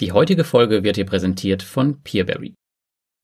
Die 0.00 0.12
heutige 0.12 0.44
Folge 0.44 0.82
wird 0.84 0.96
hier 0.96 1.06
präsentiert 1.06 1.62
von 1.62 2.02
Peerberry. 2.02 2.54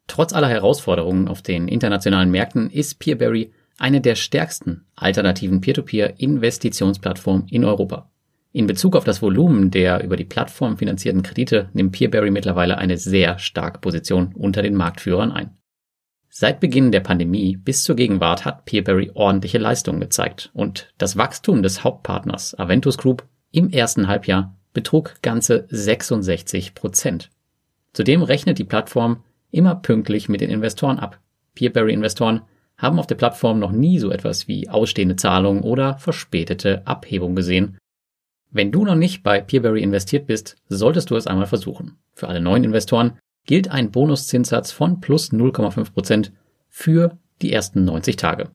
Trotz 0.09 0.33
aller 0.33 0.49
Herausforderungen 0.49 1.29
auf 1.29 1.43
den 1.43 1.69
internationalen 1.69 2.31
Märkten 2.31 2.71
ist 2.71 2.99
Peerberry 2.99 3.53
eine 3.79 4.01
der 4.01 4.15
stärksten 4.15 4.87
alternativen 4.95 5.61
Peer-to-Peer-Investitionsplattformen 5.61 7.49
in 7.49 7.65
Europa. 7.65 8.11
In 8.53 8.67
Bezug 8.67 8.97
auf 8.97 9.05
das 9.05 9.23
Volumen 9.23 9.71
der 9.71 10.05
über 10.05 10.17
die 10.17 10.25
Plattform 10.25 10.77
finanzierten 10.77 11.23
Kredite 11.23 11.69
nimmt 11.73 11.93
Peerberry 11.93 12.31
mittlerweile 12.31 12.79
eine 12.79 12.97
sehr 12.99 13.39
starke 13.39 13.79
Position 13.81 14.35
unter 14.35 14.63
den 14.63 14.75
Marktführern 14.75 15.33
ein. 15.33 15.57
Seit 16.29 16.61
Beginn 16.61 16.93
der 16.93 17.01
Pandemie 17.01 17.57
bis 17.57 17.85
zur 17.85 17.97
Gegenwart 17.97 18.47
hat 18.47 18.65
Peerberry 18.65 19.11
ordentliche 19.15 19.59
Leistungen 19.59 20.01
gezeigt 20.01 20.51
und 20.55 20.93
das 20.97 21.19
Wachstum 21.19 21.63
des 21.63 21.85
Hauptpartners 21.85 22.59
Aventus 22.59 22.97
Group 22.97 23.27
im 23.51 23.69
ersten 23.71 24.09
Halbjahr 24.09 24.57
betrug 24.73 25.17
ganze 25.23 25.67
66 25.69 26.75
Prozent. 26.75 27.31
Zudem 27.93 28.23
rechnet 28.23 28.59
die 28.59 28.65
Plattform 28.65 29.23
immer 29.51 29.75
pünktlich 29.75 30.29
mit 30.29 30.41
den 30.41 30.51
Investoren 30.51 30.99
ab. 30.99 31.21
Peerberry-Investoren 31.55 32.43
haben 32.79 32.99
auf 32.99 33.07
der 33.07 33.15
Plattform 33.15 33.59
noch 33.59 33.73
nie 33.73 33.99
so 33.99 34.11
etwas 34.11 34.49
wie 34.49 34.69
ausstehende 34.69 35.17
Zahlungen 35.17 35.63
oder 35.63 35.99
verspätete 35.99 36.87
Abhebung 36.87 37.37
gesehen. 37.37 37.79
Wenn 38.51 38.73
du 38.73 38.85
noch 38.85 38.95
nicht 38.95 39.23
bei 39.23 39.41
Peerberry 39.41 39.83
investiert 39.83 40.27
bist, 40.27 40.57
solltest 40.69 41.11
du 41.11 41.17
es 41.17 41.27
einmal 41.27 41.47
versuchen. 41.47 41.99
Für 42.15 42.29
alle 42.29 42.41
neuen 42.41 42.65
Investoren 42.65 43.19
gilt 43.47 43.71
ein 43.71 43.91
Bonuszinssatz 43.91 44.73
von 44.73 45.01
plus 45.01 45.33
0,5 45.33 45.93
Prozent 45.93 46.33
für 46.69 47.19
die 47.41 47.53
ersten 47.53 47.85
90 47.85 48.17
Tage. 48.17 48.51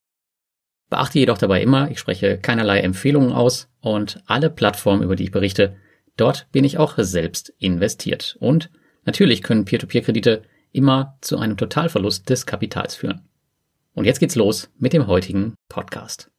Beachte 0.90 1.20
jedoch 1.20 1.38
dabei 1.38 1.62
immer, 1.62 1.92
ich 1.92 2.00
spreche 2.00 2.38
keinerlei 2.38 2.80
Empfehlungen 2.80 3.34
aus 3.34 3.70
und 3.82 4.22
alle 4.26 4.50
Plattformen, 4.50 5.04
über 5.04 5.16
die 5.16 5.26
ich 5.26 5.32
berichte, 5.32 5.76
Dort 6.18 6.48
bin 6.52 6.66
ich 6.66 6.78
auch 6.78 6.96
selbst 6.98 7.54
investiert. 7.60 8.38
Und 8.40 8.70
natürlich 9.06 9.44
können 9.44 9.66
Peer-to-Peer-Kredite 9.66 10.44
immer 10.72 11.18
zu 11.22 11.38
einem 11.38 11.58
Totalverlust 11.58 12.30
des 12.30 12.46
Kapitals 12.46 12.96
führen. 12.96 13.22
Und 13.94 14.06
jetzt 14.06 14.20
geht's 14.20 14.36
los 14.36 14.70
mit 14.78 14.94
dem 14.94 15.08
heutigen 15.08 15.56
Podcast. 15.70 16.30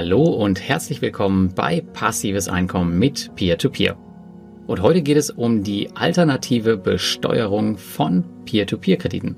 Hallo 0.00 0.22
und 0.22 0.60
herzlich 0.60 1.02
willkommen 1.02 1.52
bei 1.56 1.80
Passives 1.80 2.48
Einkommen 2.48 3.00
mit 3.00 3.34
Peer-to-Peer. 3.34 3.96
-Peer. 3.96 4.66
Und 4.68 4.80
heute 4.80 5.02
geht 5.02 5.16
es 5.16 5.28
um 5.28 5.64
die 5.64 5.90
alternative 5.96 6.76
Besteuerung 6.76 7.76
von 7.76 8.24
Peer-to-Peer-Krediten. 8.44 9.34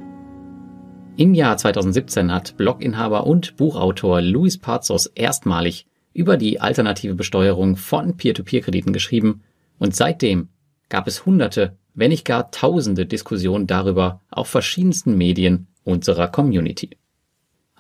Im 1.16 1.32
Jahr 1.32 1.56
2017 1.56 2.30
hat 2.30 2.58
Bloginhaber 2.58 3.26
und 3.26 3.56
Buchautor 3.56 4.20
Luis 4.20 4.58
Pazos 4.58 5.06
erstmalig 5.06 5.86
über 6.12 6.36
die 6.36 6.60
alternative 6.60 7.14
Besteuerung 7.14 7.76
von 7.76 8.18
Peer-to-Peer-Krediten 8.18 8.92
geschrieben 8.92 9.40
und 9.78 9.96
seitdem 9.96 10.50
gab 10.90 11.06
es 11.06 11.24
hunderte, 11.24 11.78
wenn 11.94 12.10
nicht 12.10 12.26
gar 12.26 12.50
tausende 12.50 13.06
Diskussionen 13.06 13.66
darüber 13.66 14.20
auf 14.30 14.48
verschiedensten 14.48 15.16
Medien 15.16 15.68
unserer 15.84 16.28
Community. 16.28 16.99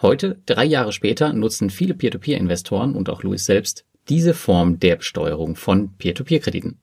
Heute, 0.02 0.38
drei 0.46 0.64
Jahre 0.64 0.92
später, 0.92 1.34
nutzen 1.34 1.68
viele 1.68 1.92
Peer-to-Peer-Investoren 1.92 2.94
und 2.94 3.10
auch 3.10 3.22
Louis 3.22 3.44
selbst 3.44 3.84
diese 4.08 4.32
Form 4.32 4.80
der 4.80 4.96
Besteuerung 4.96 5.56
von 5.56 5.94
Peer-to-Peer-Krediten. 5.98 6.78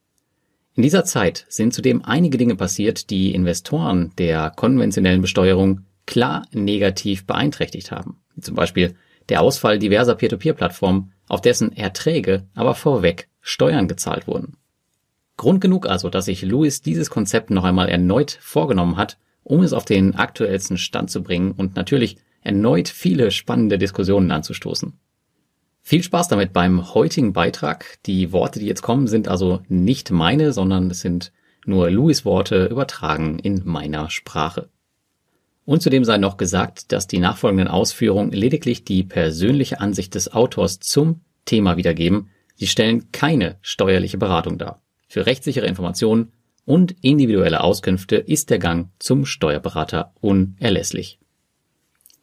In 0.75 0.83
dieser 0.83 1.03
Zeit 1.03 1.45
sind 1.49 1.73
zudem 1.73 2.05
einige 2.05 2.37
Dinge 2.37 2.55
passiert, 2.55 3.09
die 3.09 3.33
Investoren 3.33 4.11
der 4.19 4.51
konventionellen 4.55 5.21
Besteuerung 5.21 5.81
klar 6.05 6.45
negativ 6.51 7.25
beeinträchtigt 7.25 7.89
haben. 7.91 8.19
Wie 8.35 8.41
zum 8.41 8.53
Beispiel 8.53 8.93
der 9.29 9.41
Ausfall 9.41 9.79
diverser 9.79 10.13
Peer-to-Peer-Plattformen, 10.13 11.11
auf 11.27 11.41
dessen 11.41 11.75
Erträge 11.75 12.45
aber 12.53 12.75
vorweg 12.75 13.29
Steuern 13.41 13.87
gezahlt 13.87 14.27
wurden. 14.27 14.57
Grund 15.37 15.59
genug 15.59 15.87
also, 15.87 16.11
dass 16.11 16.25
sich 16.25 16.43
Louis 16.43 16.81
dieses 16.81 17.09
Konzept 17.09 17.49
noch 17.49 17.63
einmal 17.63 17.89
erneut 17.89 18.37
vorgenommen 18.39 18.95
hat, 18.95 19.17
um 19.43 19.61
es 19.61 19.73
auf 19.73 19.85
den 19.85 20.15
aktuellsten 20.15 20.77
Stand 20.77 21.09
zu 21.09 21.23
bringen 21.23 21.51
und 21.51 21.75
natürlich 21.75 22.17
erneut 22.41 22.89
viele 22.89 23.31
spannende 23.31 23.77
Diskussionen 23.77 24.31
anzustoßen. 24.31 24.93
Viel 25.81 26.03
Spaß 26.03 26.27
damit 26.27 26.51
beim 26.51 26.93
heutigen 26.93 27.31
Beitrag. 27.31 27.97
Die 28.05 28.33
Worte, 28.33 28.59
die 28.59 28.65
jetzt 28.65 28.81
kommen, 28.81 29.07
sind 29.07 29.29
also 29.29 29.61
nicht 29.69 30.11
meine, 30.11 30.51
sondern 30.51 30.91
es 30.91 30.99
sind 30.99 31.31
nur 31.65 31.89
Louis 31.89 32.25
Worte 32.25 32.65
übertragen 32.65 33.39
in 33.39 33.61
meiner 33.63 34.09
Sprache. 34.09 34.69
Und 35.65 35.81
zudem 35.81 36.05
sei 36.05 36.17
noch 36.17 36.37
gesagt, 36.37 36.91
dass 36.91 37.07
die 37.07 37.19
nachfolgenden 37.19 37.67
Ausführungen 37.67 38.31
lediglich 38.31 38.85
die 38.85 39.03
persönliche 39.03 39.79
Ansicht 39.81 40.15
des 40.15 40.31
Autors 40.33 40.79
zum 40.79 41.21
Thema 41.45 41.77
wiedergeben. 41.77 42.29
Sie 42.55 42.67
stellen 42.67 43.11
keine 43.11 43.57
steuerliche 43.61 44.17
Beratung 44.17 44.57
dar. 44.57 44.81
Für 45.07 45.25
rechtssichere 45.25 45.67
Informationen 45.67 46.31
und 46.65 46.95
individuelle 47.01 47.61
Auskünfte 47.63 48.17
ist 48.17 48.49
der 48.49 48.59
Gang 48.59 48.89
zum 48.99 49.25
Steuerberater 49.25 50.13
unerlässlich. 50.19 51.19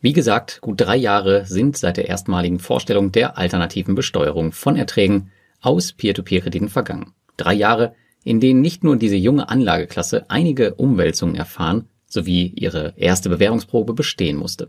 Wie 0.04 0.12
gesagt, 0.12 0.60
gut 0.60 0.82
drei 0.82 0.97
Jahre 0.97 1.47
sind 1.47 1.78
seit 1.78 1.97
der 1.97 2.09
erstmaligen 2.09 2.59
Vorstellung 2.59 3.10
der 3.10 3.38
alternativen 3.38 3.94
Besteuerung 3.94 4.53
von 4.53 4.76
Erträgen 4.76 5.31
aus 5.62 5.94
Peer-to-Peer-Krediten 5.94 6.69
vergangen. 6.69 7.15
Drei 7.38 7.54
Jahre, 7.54 7.94
in 8.22 8.38
denen 8.38 8.60
nicht 8.60 8.84
nur 8.84 8.97
diese 8.97 9.16
junge 9.16 9.48
Anlageklasse 9.48 10.28
einige 10.28 10.75
Umwälzungen 10.75 11.37
erfahren 11.37 11.88
sowie 12.06 12.53
ihre 12.54 12.92
erste 12.98 13.31
Bewährungsprobe 13.31 13.94
bestehen 13.94 14.37
musste. 14.37 14.69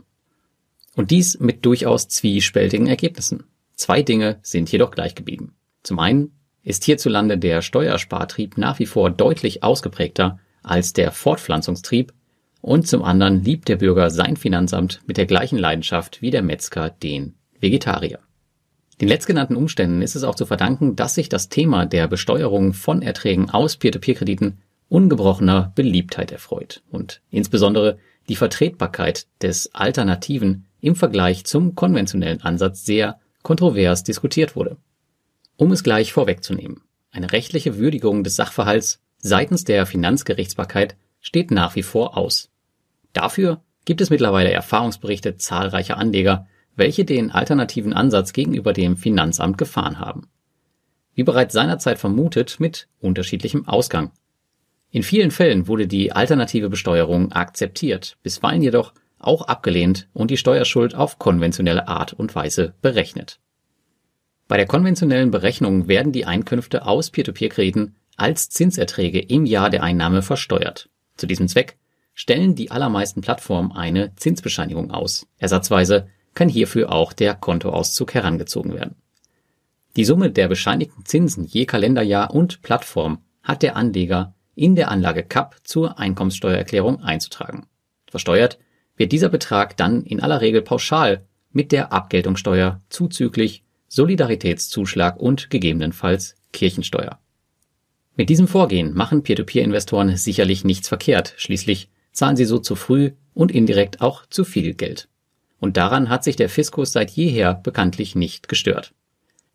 Und 0.96 1.12
dies 1.12 1.38
mit 1.38 1.66
durchaus 1.66 2.08
zwiespältigen 2.08 2.88
Ergebnissen. 2.88 3.44
Zwei 3.74 4.04
Dinge 4.04 4.40
sind 4.42 4.72
jedoch 4.72 4.92
gleich 4.92 5.16
geblieben. 5.16 5.58
Zum 5.84 6.00
einen 6.00 6.32
ist 6.64 6.86
hierzulande 6.86 7.38
der 7.38 7.62
Steuerspartrieb 7.62 8.58
nach 8.58 8.80
wie 8.80 8.86
vor 8.86 9.10
deutlich 9.10 9.64
ausgeprägter 9.64 10.40
als 10.64 10.94
der 10.94 11.12
Fortpflanzungstrieb 11.12 12.14
und 12.66 12.88
zum 12.88 13.04
anderen 13.04 13.44
liebt 13.44 13.70
der 13.70 13.76
Bürger 13.76 14.10
sein 14.10 14.38
Finanzamt 14.38 15.02
mit 15.06 15.18
der 15.18 15.28
gleichen 15.28 15.60
Leidenschaft 15.60 16.24
wie 16.24 16.32
der 16.32 16.42
Metzger 16.42 16.90
den 16.90 17.36
Vegetarier. 17.60 18.18
Den 19.00 19.08
letztgenannten 19.08 19.56
Umständen 19.56 20.02
ist 20.02 20.16
es 20.16 20.24
auch 20.24 20.34
zu 20.34 20.48
verdanken, 20.48 20.96
dass 20.96 21.14
sich 21.14 21.30
das 21.30 21.48
Thema 21.50 21.86
der 21.86 22.08
Besteuerung 22.08 22.74
von 22.74 23.04
Erträgen 23.04 23.52
aus 23.52 23.78
Peer-to-Peer-Krediten 23.78 24.58
ungebrochener 24.90 25.74
Beliebtheit 25.76 26.32
erfreut 26.32 26.82
und 26.90 27.22
insbesondere 27.30 28.00
die 28.30 28.36
Vertretbarkeit 28.36 29.28
des 29.44 29.76
Alternativen 29.76 30.66
im 30.82 30.96
Vergleich 30.96 31.46
zum 31.46 31.76
konventionellen 31.76 32.42
Ansatz 32.42 32.84
sehr 32.84 33.20
kontrovers 33.44 34.04
diskutiert 34.04 34.56
wurde. 34.56 34.78
Um 35.56 35.72
es 35.72 35.84
gleich 35.84 36.14
vorwegzunehmen, 36.14 36.82
eine 37.12 37.32
rechtliche 37.32 37.78
Würdigung 37.78 38.24
des 38.24 38.38
Sachverhalts 38.38 39.04
seitens 39.20 39.66
der 39.66 39.86
Finanzgerichtsbarkeit 39.86 40.96
steht 41.22 41.52
nach 41.52 41.76
wie 41.76 41.84
vor 41.84 42.18
aus. 42.18 42.50
Dafür 43.16 43.62
gibt 43.86 44.02
es 44.02 44.10
mittlerweile 44.10 44.52
Erfahrungsberichte 44.52 45.38
zahlreicher 45.38 45.98
Anleger, 45.98 46.48
welche 46.76 47.06
den 47.06 47.32
alternativen 47.32 47.94
Ansatz 47.94 48.34
gegenüber 48.34 48.74
dem 48.74 48.98
Finanzamt 48.98 49.58
gefahren 49.58 50.00
haben. 50.00 50.28
Wie 51.14 51.24
bereits 51.24 51.54
seinerzeit 51.54 51.98
vermutet, 51.98 52.60
mit 52.60 52.90
unterschiedlichem 53.00 53.70
Ausgang. 53.70 54.12
In 54.92 55.02
vielen 55.02 55.32
Fällen 55.32 55.68
wurde 55.68 55.88
die 55.88 56.12
alternative 56.12 56.70
Besteuerung 56.70 57.32
akzeptiert, 57.32 58.18
bisweilen 58.22 58.62
jedoch 58.62 58.94
auch 59.18 59.44
abgelehnt 59.48 60.10
und 60.14 60.30
die 60.30 60.38
Steuerschuld 60.38 60.94
auf 60.94 61.18
konventionelle 61.18 61.88
Art 61.88 62.12
und 62.12 62.36
Weise 62.36 62.74
berechnet. 62.82 63.40
Bei 64.50 64.58
der 64.58 64.68
konventionellen 64.68 65.32
Berechnung 65.32 65.88
werden 65.88 66.12
die 66.12 66.26
Einkünfte 66.26 66.86
aus 66.86 67.12
Peer-to-Peer-Krediten 67.12 67.96
als 68.18 68.50
Zinserträge 68.50 69.20
im 69.20 69.46
Jahr 69.46 69.70
der 69.70 69.84
Einnahme 69.84 70.22
versteuert. 70.22 70.90
Zu 71.16 71.28
diesem 71.28 71.48
Zweck 71.48 71.78
stellen 72.16 72.56
die 72.56 72.72
allermeisten 72.72 73.22
Plattformen 73.22 73.72
eine 73.74 74.16
Zinsbescheinigung 74.16 74.90
aus. 74.90 75.28
Ersatzweise 75.38 76.08
kann 76.34 76.50
hierfür 76.50 76.92
auch 76.92 77.14
der 77.14 77.36
Kontoauszug 77.36 78.14
herangezogen 78.16 78.74
werden. 78.74 78.96
Die 79.96 80.06
Summe 80.06 80.32
der 80.32 80.48
bescheinigten 80.48 81.06
Zinsen 81.06 81.46
je 81.46 81.66
Kalenderjahr 81.66 82.34
und 82.34 82.62
Plattform 82.62 83.20
hat 83.44 83.62
der 83.62 83.76
Anleger 83.76 84.34
in 84.56 84.76
der 84.76 84.90
Anlage 84.90 85.24
CAP 85.24 85.58
zur 85.64 86.00
Einkommenssteuererklärung 86.00 87.04
einzutragen. 87.04 87.68
Versteuert 88.10 88.58
wird 88.98 89.12
dieser 89.12 89.30
Betrag 89.30 89.78
dann 89.78 90.04
in 90.04 90.22
aller 90.22 90.42
Regel 90.42 90.62
pauschal 90.62 91.26
mit 91.52 91.72
der 91.72 91.92
Abgeltungssteuer 91.94 92.82
zuzüglich 92.90 93.64
Solidaritätszuschlag 93.88 95.18
und 95.18 95.50
gegebenenfalls 95.50 96.36
Kirchensteuer. 96.52 97.20
Mit 98.16 98.30
diesem 98.30 98.48
Vorgehen 98.48 98.94
machen 98.94 99.24
Peer-to-Peer-Investoren 99.24 100.16
sicherlich 100.16 100.64
nichts 100.64 100.88
verkehrt. 100.88 101.34
Schließlich 101.38 101.90
zahlen 102.16 102.36
sie 102.36 102.46
so 102.46 102.58
zu 102.58 102.76
früh 102.76 103.12
und 103.34 103.52
indirekt 103.52 104.02
auch 104.02 104.26
zu 104.26 104.44
viel 104.44 104.74
Geld. 104.74 105.08
Und 105.60 105.78
daran 105.78 106.10
hat 106.10 106.24
sich 106.24 106.36
der 106.36 106.50
Fiskus 106.50 106.92
seit 106.92 107.12
jeher 107.12 107.54
bekanntlich 107.54 108.16
nicht 108.16 108.48
gestört. 108.48 108.94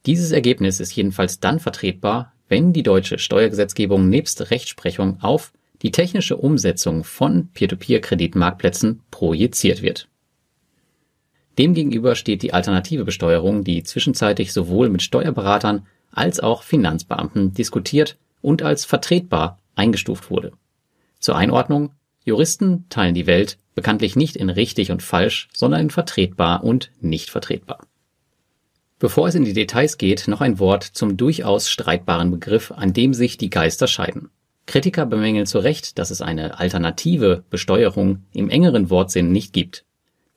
Dieses 0.07 0.31
Ergebnis 0.31 0.81
ist 0.81 0.95
jedenfalls 0.95 1.41
dann 1.41 1.59
vertretbar, 1.59 2.33
wenn 2.49 2.73
die 2.73 2.83
deutsche 2.83 3.19
Steuergesetzgebung 3.19 4.09
nebst 4.09 4.51
Rechtsprechung 4.51 5.21
auf 5.21 5.53
die 5.83 5.93
technische 5.93 6.37
Umsetzung 6.37 7.05
von 7.05 7.49
Peer-to-Peer-Kreditmarktplätzen 7.55 9.01
projiziert 9.11 9.83
wird. 9.83 10.09
Demgegenüber 11.59 12.15
steht 12.15 12.43
die 12.43 12.53
alternative 12.53 13.05
Besteuerung, 13.05 13.65
die 13.65 13.83
zwischenzeitlich 13.83 14.53
sowohl 14.53 14.89
mit 14.89 15.03
Steuerberatern 15.03 15.87
als 16.13 16.41
auch 16.41 16.63
Finanzbeamten 16.63 17.55
diskutiert 17.55 18.19
und 18.43 18.63
als 18.63 18.85
vertretbar 18.85 19.59
eingestuft 19.75 20.31
wurde. 20.31 20.53
Zur 21.19 21.37
Einordnung, 21.37 21.93
Juristen 22.25 22.87
teilen 22.89 23.15
die 23.15 23.27
Welt 23.27 23.59
bekanntlich 23.75 24.17
nicht 24.17 24.37
in 24.37 24.51
richtig 24.51 24.91
und 24.91 25.03
falsch, 25.03 25.49
sondern 25.55 25.81
in 25.81 25.91
vertretbar 25.91 26.63
und 26.65 26.91
nicht 27.01 27.31
vertretbar. 27.31 27.87
Bevor 28.99 29.29
es 29.29 29.35
in 29.35 29.45
die 29.45 29.55
Details 29.55 29.97
geht, 29.97 30.29
noch 30.29 30.43
ein 30.43 30.59
Wort 30.59 30.85
zum 30.85 31.17
durchaus 31.17 31.71
streitbaren 31.71 32.31
Begriff, 32.31 32.71
an 32.71 32.93
dem 32.93 33.15
sich 33.15 33.39
die 33.39 33.49
Geister 33.49 33.87
scheiden. 33.87 34.29
Kritiker 34.67 35.07
bemängeln 35.07 35.47
zu 35.47 35.59
Recht, 35.59 35.99
dass 35.99 36.11
es 36.11 36.21
eine 36.21 36.61
alternative 36.61 37.43
Besteuerung 37.49 38.27
im 38.33 38.51
engeren 38.51 38.91
Wortsinn 38.91 39.33
nicht 39.33 39.55
gibt. 39.55 39.85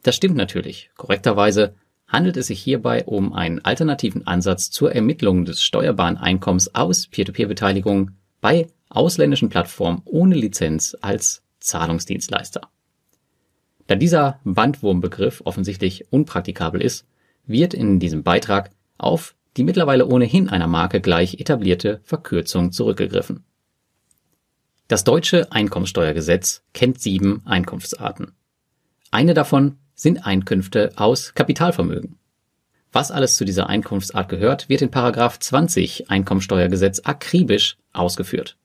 Das 0.01 0.15
stimmt 0.15 0.37
natürlich. 0.37 0.89
Korrekterweise 0.95 1.75
handelt 2.07 2.37
es 2.37 2.47
sich 2.47 2.61
hierbei 2.61 3.03
um 3.03 3.33
einen 3.33 3.59
alternativen 3.59 4.25
Ansatz 4.25 4.71
zur 4.71 4.93
Ermittlung 4.93 5.43
des 5.45 5.61
steuerbaren 5.61 6.17
Einkommens 6.17 6.73
aus 6.73 7.07
Peer-to-Peer-Beteiligung 7.07 8.11
bei 8.39 8.67
ausländischen 8.89 9.49
Plattformen 9.49 10.01
ohne 10.05 10.35
Lizenz 10.35 10.95
als 11.01 11.42
Zahlungsdienstleister. 11.63 12.61
Da 13.87 13.95
dieser 13.95 14.39
Bandwurmbegriff 14.43 15.41
offensichtlich 15.45 16.11
unpraktikabel 16.11 16.81
ist, 16.81 17.05
wird 17.45 17.73
in 17.73 17.99
diesem 17.99 18.23
Beitrag 18.23 18.71
auf 18.97 19.35
die 19.57 19.63
mittlerweile 19.63 20.07
ohnehin 20.07 20.49
einer 20.49 20.67
Marke 20.67 21.01
gleich 21.01 21.39
etablierte 21.39 22.01
Verkürzung 22.03 22.71
zurückgegriffen. 22.71 23.43
Das 24.87 25.03
deutsche 25.03 25.51
Einkommensteuergesetz 25.51 26.63
kennt 26.73 26.99
sieben 26.99 27.41
Einkunftsarten. 27.45 28.33
Eine 29.11 29.33
davon 29.33 29.77
sind 29.95 30.25
Einkünfte 30.25 30.93
aus 30.95 31.33
Kapitalvermögen. 31.33 32.17
Was 32.91 33.11
alles 33.11 33.35
zu 33.35 33.45
dieser 33.45 33.69
Einkunftsart 33.69 34.29
gehört, 34.29 34.69
wird 34.69 34.81
in 34.81 34.91
Paragraph 34.91 35.39
20 35.39 36.09
Einkommensteuergesetz 36.09 37.01
akribisch 37.03 37.77
ausgeführt. 37.91 38.57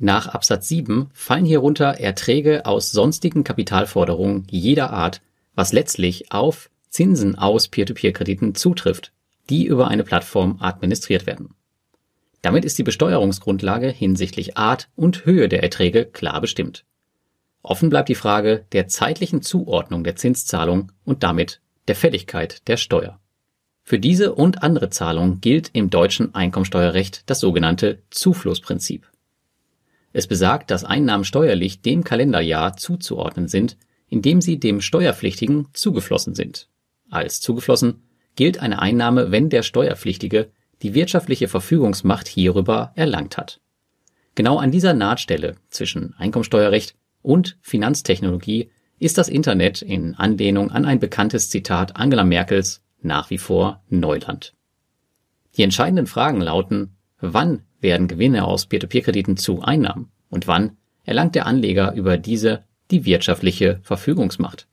Nach 0.00 0.28
Absatz 0.28 0.68
7 0.68 1.10
fallen 1.12 1.44
hierunter 1.44 1.98
Erträge 1.98 2.66
aus 2.66 2.92
sonstigen 2.92 3.42
Kapitalforderungen 3.42 4.46
jeder 4.48 4.90
Art, 4.90 5.20
was 5.56 5.72
letztlich 5.72 6.30
auf 6.30 6.70
Zinsen 6.88 7.36
aus 7.36 7.66
Peer-to-Peer-Krediten 7.66 8.54
zutrifft, 8.54 9.12
die 9.50 9.66
über 9.66 9.88
eine 9.88 10.04
Plattform 10.04 10.58
administriert 10.60 11.26
werden. 11.26 11.54
Damit 12.42 12.64
ist 12.64 12.78
die 12.78 12.84
Besteuerungsgrundlage 12.84 13.88
hinsichtlich 13.88 14.56
Art 14.56 14.88
und 14.94 15.26
Höhe 15.26 15.48
der 15.48 15.64
Erträge 15.64 16.04
klar 16.04 16.40
bestimmt. 16.40 16.84
Offen 17.62 17.90
bleibt 17.90 18.08
die 18.08 18.14
Frage 18.14 18.66
der 18.70 18.86
zeitlichen 18.86 19.42
Zuordnung 19.42 20.04
der 20.04 20.14
Zinszahlung 20.14 20.92
und 21.04 21.24
damit 21.24 21.60
der 21.88 21.96
Fälligkeit 21.96 22.68
der 22.68 22.76
Steuer. 22.76 23.18
Für 23.82 23.98
diese 23.98 24.32
und 24.34 24.62
andere 24.62 24.90
Zahlungen 24.90 25.40
gilt 25.40 25.70
im 25.72 25.90
deutschen 25.90 26.36
Einkommensteuerrecht 26.36 27.24
das 27.26 27.40
sogenannte 27.40 27.98
Zuflussprinzip. 28.10 29.07
Es 30.12 30.26
besagt, 30.26 30.70
dass 30.70 30.84
Einnahmen 30.84 31.24
steuerlich 31.24 31.82
dem 31.82 32.04
Kalenderjahr 32.04 32.76
zuzuordnen 32.76 33.48
sind, 33.48 33.76
in 34.08 34.22
dem 34.22 34.40
sie 34.40 34.58
dem 34.58 34.80
Steuerpflichtigen 34.80 35.68
zugeflossen 35.72 36.34
sind 36.34 36.68
als 37.10 37.40
zugeflossen 37.40 38.02
gilt 38.36 38.60
eine 38.60 38.80
Einnahme, 38.80 39.30
wenn 39.30 39.50
der 39.50 39.62
Steuerpflichtige 39.62 40.50
die 40.82 40.94
wirtschaftliche 40.94 41.48
Verfügungsmacht 41.48 42.28
hierüber 42.28 42.92
erlangt 42.94 43.36
hat. 43.36 43.60
Genau 44.34 44.58
an 44.58 44.70
dieser 44.70 44.94
Nahtstelle 44.94 45.56
zwischen 45.70 46.14
Einkommensteuerrecht 46.14 46.94
und 47.22 47.58
Finanztechnologie 47.62 48.70
ist 49.00 49.18
das 49.18 49.28
Internet 49.28 49.82
in 49.82 50.14
Anlehnung 50.14 50.70
an 50.70 50.84
ein 50.84 51.00
bekanntes 51.00 51.50
Zitat 51.50 51.96
Angela 51.96 52.24
Merkels 52.24 52.82
nach 53.00 53.30
wie 53.30 53.38
vor 53.38 53.82
Neuland. 53.88 54.54
Die 55.56 55.62
entscheidenden 55.62 56.06
Fragen 56.06 56.40
lauten, 56.40 56.96
wann 57.20 57.62
werden 57.80 58.08
Gewinne 58.08 58.44
aus 58.44 58.66
Peer-to-Peer-Krediten 58.66 59.36
zu 59.36 59.62
Einnahmen 59.62 60.10
und 60.30 60.46
wann 60.46 60.76
erlangt 61.04 61.34
der 61.34 61.46
Anleger 61.46 61.94
über 61.94 62.18
diese 62.18 62.64
die 62.90 63.04
wirtschaftliche 63.04 63.80
Verfügungsmacht. 63.82 64.66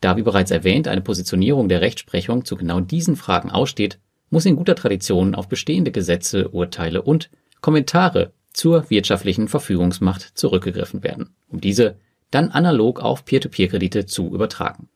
Da 0.00 0.16
wie 0.16 0.22
bereits 0.22 0.50
erwähnt 0.50 0.88
eine 0.88 1.00
Positionierung 1.00 1.68
der 1.68 1.80
Rechtsprechung 1.80 2.44
zu 2.44 2.56
genau 2.56 2.80
diesen 2.80 3.16
Fragen 3.16 3.50
aussteht, 3.50 3.98
muss 4.30 4.46
in 4.46 4.56
guter 4.56 4.74
Tradition 4.74 5.34
auf 5.34 5.48
bestehende 5.48 5.92
Gesetze, 5.92 6.48
Urteile 6.48 7.02
und 7.02 7.30
Kommentare 7.60 8.32
zur 8.52 8.90
wirtschaftlichen 8.90 9.48
Verfügungsmacht 9.48 10.22
zurückgegriffen 10.38 11.02
werden, 11.02 11.34
um 11.48 11.60
diese 11.60 11.96
dann 12.30 12.50
analog 12.50 13.00
auf 13.00 13.24
Peer-to-Peer-Kredite 13.24 14.06
zu 14.06 14.34
übertragen. 14.34 14.88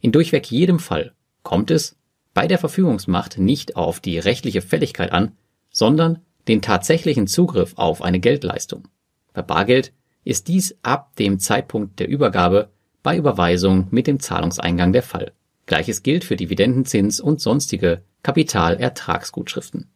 In 0.00 0.12
durchweg 0.12 0.50
jedem 0.50 0.78
Fall 0.78 1.12
kommt 1.42 1.70
es 1.70 1.96
bei 2.32 2.46
der 2.46 2.58
Verfügungsmacht 2.58 3.38
nicht 3.38 3.76
auf 3.76 4.00
die 4.00 4.18
rechtliche 4.18 4.62
Fälligkeit 4.62 5.12
an, 5.12 5.32
sondern 5.70 6.20
den 6.48 6.62
tatsächlichen 6.62 7.26
Zugriff 7.26 7.74
auf 7.76 8.02
eine 8.02 8.20
Geldleistung. 8.20 8.88
Bei 9.32 9.42
Bargeld 9.42 9.92
ist 10.24 10.48
dies 10.48 10.76
ab 10.82 11.14
dem 11.16 11.38
Zeitpunkt 11.38 11.98
der 12.00 12.08
Übergabe 12.08 12.70
bei 13.02 13.16
Überweisung 13.16 13.88
mit 13.90 14.06
dem 14.06 14.20
Zahlungseingang 14.20 14.92
der 14.92 15.02
Fall. 15.02 15.32
Gleiches 15.66 16.02
gilt 16.02 16.24
für 16.24 16.36
Dividendenzins 16.36 17.20
und 17.20 17.40
sonstige 17.40 18.02
Kapitalertragsgutschriften. 18.22 19.88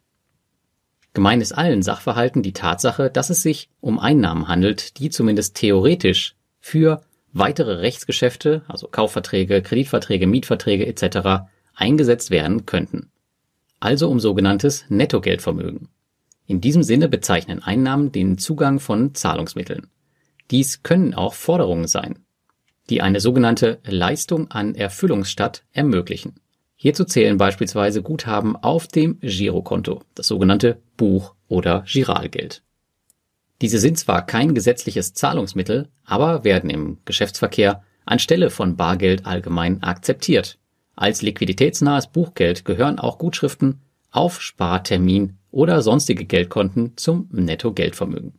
Gemein 1.13 1.41
ist 1.41 1.53
allen 1.53 1.83
Sachverhalten 1.83 2.43
die 2.43 2.53
Tatsache, 2.53 3.11
dass 3.11 3.31
es 3.31 3.43
sich 3.43 3.69
um 3.81 3.99
Einnahmen 3.99 4.49
handelt, 4.49 4.99
die 4.99 5.11
zumindest 5.11 5.57
theoretisch 5.57 6.35
für 6.61 7.03
weitere 7.33 7.75
Rechtsgeschäfte, 7.75 8.63
also 8.69 8.89
Kaufverträge, 8.89 9.63
Kreditverträge, 9.63 10.27
Mietverträge 10.27 10.87
etc. 10.87 11.47
eingesetzt 11.75 12.31
werden 12.31 12.67
könnten. 12.67 13.11
Also 13.81 14.09
um 14.09 14.19
sogenanntes 14.19 14.87
Nettogeldvermögen. 14.89 15.89
In 16.47 16.61
diesem 16.61 16.83
Sinne 16.83 17.09
bezeichnen 17.09 17.63
Einnahmen 17.63 18.13
den 18.13 18.39
Zugang 18.39 18.79
von 18.81 19.15
Zahlungsmitteln. 19.15 19.87
Dies 20.51 20.83
können 20.83 21.15
auch 21.15 21.35
Forderungen 21.35 21.87
sein, 21.87 22.19
die 22.91 23.01
eine 23.01 23.21
sogenannte 23.21 23.81
Leistung 23.85 24.51
an 24.51 24.75
Erfüllungsstadt 24.75 25.65
ermöglichen. 25.73 26.35
Hierzu 26.77 27.05
zählen 27.05 27.39
beispielsweise 27.39 28.03
Guthaben 28.03 28.57
auf 28.57 28.89
dem 28.89 29.19
Girokonto, 29.21 30.03
das 30.15 30.27
sogenannte 30.27 30.83
Buch- 30.99 31.35
oder 31.49 31.85
Giralgeld. 31.87 32.63
Diese 33.63 33.79
sind 33.79 33.99
zwar 33.99 34.27
kein 34.27 34.55
gesetzliches 34.55 35.15
Zahlungsmittel, 35.15 35.89
aber 36.05 36.45
werden 36.45 36.69
im 36.69 36.99
Geschäftsverkehr 37.07 37.83
anstelle 38.05 38.51
von 38.51 38.77
Bargeld 38.77 39.25
allgemein 39.25 39.83
akzeptiert. 39.83 40.59
Als 40.95 41.23
liquiditätsnahes 41.23 42.09
Buchgeld 42.09 42.67
gehören 42.67 42.99
auch 42.99 43.17
Gutschriften 43.17 43.81
auf 44.11 44.43
Spartermin 44.43 45.39
oder 45.55 45.83
sonstige 45.83 46.25
Geldkonten 46.25 46.97
zum 46.97 47.29
Nettogeldvermögen. 47.31 48.33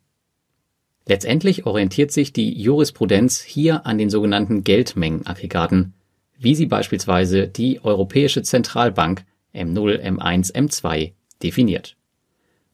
Letztendlich 1.07 1.65
orientiert 1.65 2.11
sich 2.11 2.33
die 2.33 2.61
Jurisprudenz 2.61 3.41
hier 3.41 3.85
an 3.85 3.97
den 3.97 4.09
sogenannten 4.09 4.63
Geldmengenaggregaten, 4.63 5.93
wie 6.37 6.55
sie 6.55 6.65
beispielsweise 6.65 7.47
die 7.47 7.83
Europäische 7.83 8.43
Zentralbank 8.43 9.23
M0, 9.53 10.01
M1, 10.01 10.53
M2 10.53 11.13
definiert. 11.41 11.95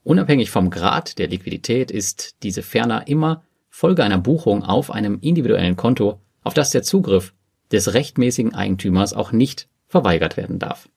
Unabhängig 0.02 0.50
vom 0.50 0.70
Grad 0.70 1.18
der 1.18 1.28
Liquidität 1.28 1.92
ist 1.92 2.42
diese 2.42 2.62
ferner 2.62 3.06
immer 3.06 3.44
Folge 3.68 4.02
einer 4.02 4.18
Buchung 4.18 4.64
auf 4.64 4.90
einem 4.90 5.18
individuellen 5.20 5.76
Konto, 5.76 6.20
auf 6.42 6.54
das 6.54 6.70
der 6.70 6.82
Zugriff 6.82 7.32
des 7.70 7.94
rechtmäßigen 7.94 8.54
Eigentümers 8.54 9.12
auch 9.14 9.30
nicht 9.30 9.68
verweigert 9.86 10.36
werden 10.36 10.58
darf. 10.58 10.88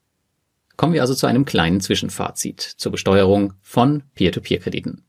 Kommen 0.78 0.94
wir 0.94 1.02
also 1.02 1.14
zu 1.14 1.28
einem 1.28 1.46
kleinen 1.46 1.80
Zwischenfazit 1.80 2.62
zur 2.62 2.92
Besteuerung 2.92 3.54
von 3.62 4.04
Peer-to-Peer-Krediten. 4.16 5.04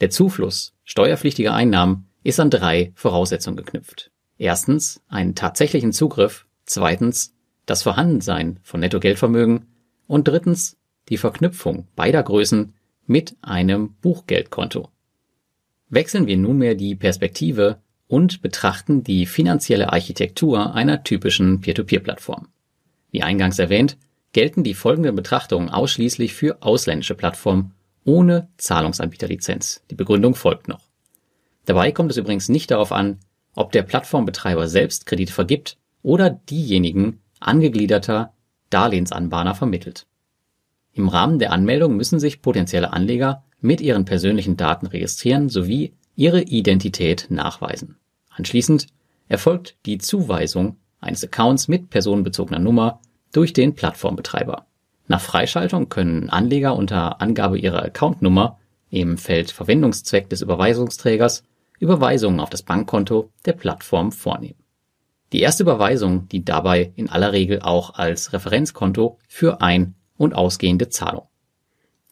Der 0.00 0.10
Zufluss 0.10 0.74
steuerpflichtiger 0.84 1.54
Einnahmen 1.54 2.08
ist 2.24 2.40
an 2.40 2.50
drei 2.50 2.92
Voraussetzungen 2.94 3.56
geknüpft. 3.56 4.10
Erstens 4.38 5.02
einen 5.08 5.34
tatsächlichen 5.34 5.92
Zugriff, 5.92 6.46
zweitens 6.64 7.34
das 7.66 7.82
Vorhandensein 7.82 8.58
von 8.62 8.80
Nettogeldvermögen 8.80 9.66
und 10.06 10.28
drittens 10.28 10.78
die 11.08 11.18
Verknüpfung 11.18 11.88
beider 11.94 12.22
Größen 12.22 12.74
mit 13.06 13.36
einem 13.42 13.94
Buchgeldkonto. 14.00 14.88
Wechseln 15.88 16.26
wir 16.26 16.36
nunmehr 16.36 16.74
die 16.74 16.94
Perspektive 16.94 17.80
und 18.06 18.42
betrachten 18.42 19.04
die 19.04 19.26
finanzielle 19.26 19.92
Architektur 19.92 20.74
einer 20.74 21.02
typischen 21.04 21.60
Peer-to-Peer-Plattform. 21.60 22.48
Wie 23.10 23.22
eingangs 23.22 23.58
erwähnt, 23.58 23.98
gelten 24.32 24.64
die 24.64 24.74
folgenden 24.74 25.14
Betrachtungen 25.14 25.68
ausschließlich 25.68 26.34
für 26.34 26.62
ausländische 26.62 27.14
Plattformen 27.14 27.74
ohne 28.04 28.48
Zahlungsanbieterlizenz. 28.56 29.82
Die 29.90 29.94
Begründung 29.94 30.34
folgt 30.34 30.68
noch. 30.68 30.88
Dabei 31.64 31.92
kommt 31.92 32.10
es 32.10 32.16
übrigens 32.16 32.48
nicht 32.48 32.70
darauf 32.70 32.92
an, 32.92 33.18
ob 33.54 33.72
der 33.72 33.82
Plattformbetreiber 33.82 34.66
selbst 34.68 35.06
Kredite 35.06 35.32
vergibt 35.32 35.76
oder 36.02 36.30
diejenigen 36.30 37.20
angegliederter 37.38 38.32
Darlehensanbahner 38.70 39.54
vermittelt. 39.54 40.06
Im 40.92 41.08
Rahmen 41.08 41.38
der 41.38 41.52
Anmeldung 41.52 41.96
müssen 41.96 42.18
sich 42.18 42.42
potenzielle 42.42 42.92
Anleger 42.92 43.44
mit 43.60 43.80
ihren 43.80 44.04
persönlichen 44.04 44.56
Daten 44.56 44.86
registrieren 44.86 45.48
sowie 45.48 45.94
ihre 46.16 46.42
Identität 46.42 47.26
nachweisen. 47.30 47.96
Anschließend 48.30 48.88
erfolgt 49.28 49.76
die 49.86 49.98
Zuweisung 49.98 50.76
eines 51.00 51.24
Accounts 51.24 51.68
mit 51.68 51.90
personenbezogener 51.90 52.58
Nummer 52.58 53.00
durch 53.32 53.52
den 53.52 53.74
Plattformbetreiber. 53.74 54.66
Nach 55.08 55.20
Freischaltung 55.20 55.88
können 55.88 56.30
Anleger 56.30 56.76
unter 56.76 57.20
Angabe 57.20 57.58
ihrer 57.58 57.82
Accountnummer 57.82 58.58
im 58.90 59.18
Feld 59.18 59.50
Verwendungszweck 59.50 60.28
des 60.28 60.42
Überweisungsträgers 60.42 61.44
Überweisungen 61.80 62.38
auf 62.38 62.50
das 62.50 62.62
Bankkonto 62.62 63.30
der 63.44 63.54
Plattform 63.54 64.12
vornehmen. 64.12 64.62
Die 65.32 65.40
erste 65.40 65.64
Überweisung 65.64 66.28
dient 66.28 66.48
dabei 66.48 66.92
in 66.94 67.08
aller 67.08 67.32
Regel 67.32 67.60
auch 67.60 67.94
als 67.94 68.32
Referenzkonto 68.32 69.18
für 69.26 69.60
ein- 69.60 69.94
und 70.16 70.34
ausgehende 70.34 70.90
Zahlung. 70.90 71.26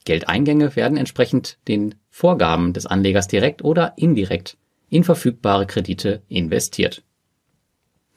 Geldeingänge 0.05 0.75
werden 0.75 0.97
entsprechend 0.97 1.59
den 1.69 1.95
Vorgaben 2.09 2.73
des 2.73 2.87
Anlegers 2.87 3.29
direkt 3.29 3.63
oder 3.63 3.93
indirekt 3.97 4.57
in 4.89 5.05
verfügbare 5.05 5.67
Kredite 5.67 6.23
investiert. 6.29 7.05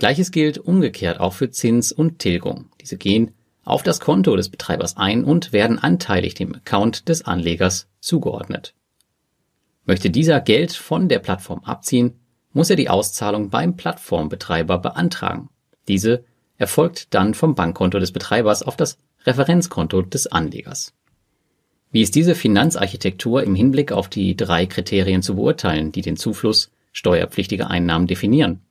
Gleiches 0.03 0.31
gilt 0.31 0.57
umgekehrt 0.57 1.21
auch 1.21 1.31
für 1.31 1.49
Zins 1.49 1.93
und 1.93 2.19
Tilgung. 2.19 2.65
Diese 2.81 2.97
gehen 2.97 3.31
auf 3.63 3.83
das 3.83 4.01
Konto 4.01 4.35
des 4.35 4.49
Betreibers 4.49 4.97
ein 4.97 5.23
und 5.23 5.53
werden 5.53 5.79
anteilig 5.79 6.33
dem 6.33 6.53
Account 6.53 7.07
des 7.07 7.21
Anlegers 7.21 7.87
zugeordnet. 8.01 8.73
Möchte 9.85 10.09
dieser 10.09 10.41
Geld 10.41 10.73
von 10.73 11.07
der 11.07 11.19
Plattform 11.19 11.61
abziehen, 11.63 12.19
muss 12.51 12.69
er 12.69 12.75
die 12.75 12.89
Auszahlung 12.89 13.49
beim 13.49 13.77
Plattformbetreiber 13.77 14.77
beantragen. 14.77 15.47
Diese 15.87 16.25
erfolgt 16.57 17.13
dann 17.13 17.33
vom 17.33 17.55
Bankkonto 17.55 17.97
des 17.97 18.11
Betreibers 18.11 18.61
auf 18.61 18.75
das 18.75 18.97
Referenzkonto 19.25 20.01
des 20.01 20.27
Anlegers. 20.27 20.93
Wie 21.93 22.01
ist 22.01 22.15
diese 22.15 22.35
Finanzarchitektur 22.35 23.41
im 23.41 23.55
Hinblick 23.55 23.93
auf 23.93 24.09
die 24.09 24.35
drei 24.35 24.65
Kriterien 24.65 25.21
zu 25.21 25.35
beurteilen, 25.35 25.93
die 25.93 26.01
den 26.01 26.17
Zufluss 26.17 26.71
steuerpflichtiger 26.91 27.69
Einnahmen 27.69 28.07
definieren? 28.07 28.63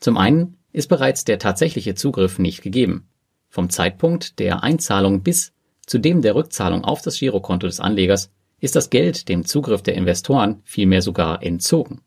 Zum 0.00 0.16
einen 0.16 0.56
ist 0.72 0.88
bereits 0.88 1.24
der 1.24 1.38
tatsächliche 1.38 1.94
Zugriff 1.94 2.38
nicht 2.38 2.62
gegeben. 2.62 3.08
Vom 3.48 3.70
Zeitpunkt 3.70 4.38
der 4.38 4.62
Einzahlung 4.62 5.22
bis 5.22 5.52
zu 5.86 5.98
dem 5.98 6.22
der 6.22 6.34
Rückzahlung 6.34 6.84
auf 6.84 7.02
das 7.02 7.18
Girokonto 7.18 7.66
des 7.66 7.80
Anlegers 7.80 8.30
ist 8.60 8.74
das 8.74 8.90
Geld 8.90 9.28
dem 9.28 9.44
Zugriff 9.44 9.82
der 9.82 9.94
Investoren 9.94 10.62
vielmehr 10.64 11.02
sogar 11.02 11.42
entzogen. 11.42 12.00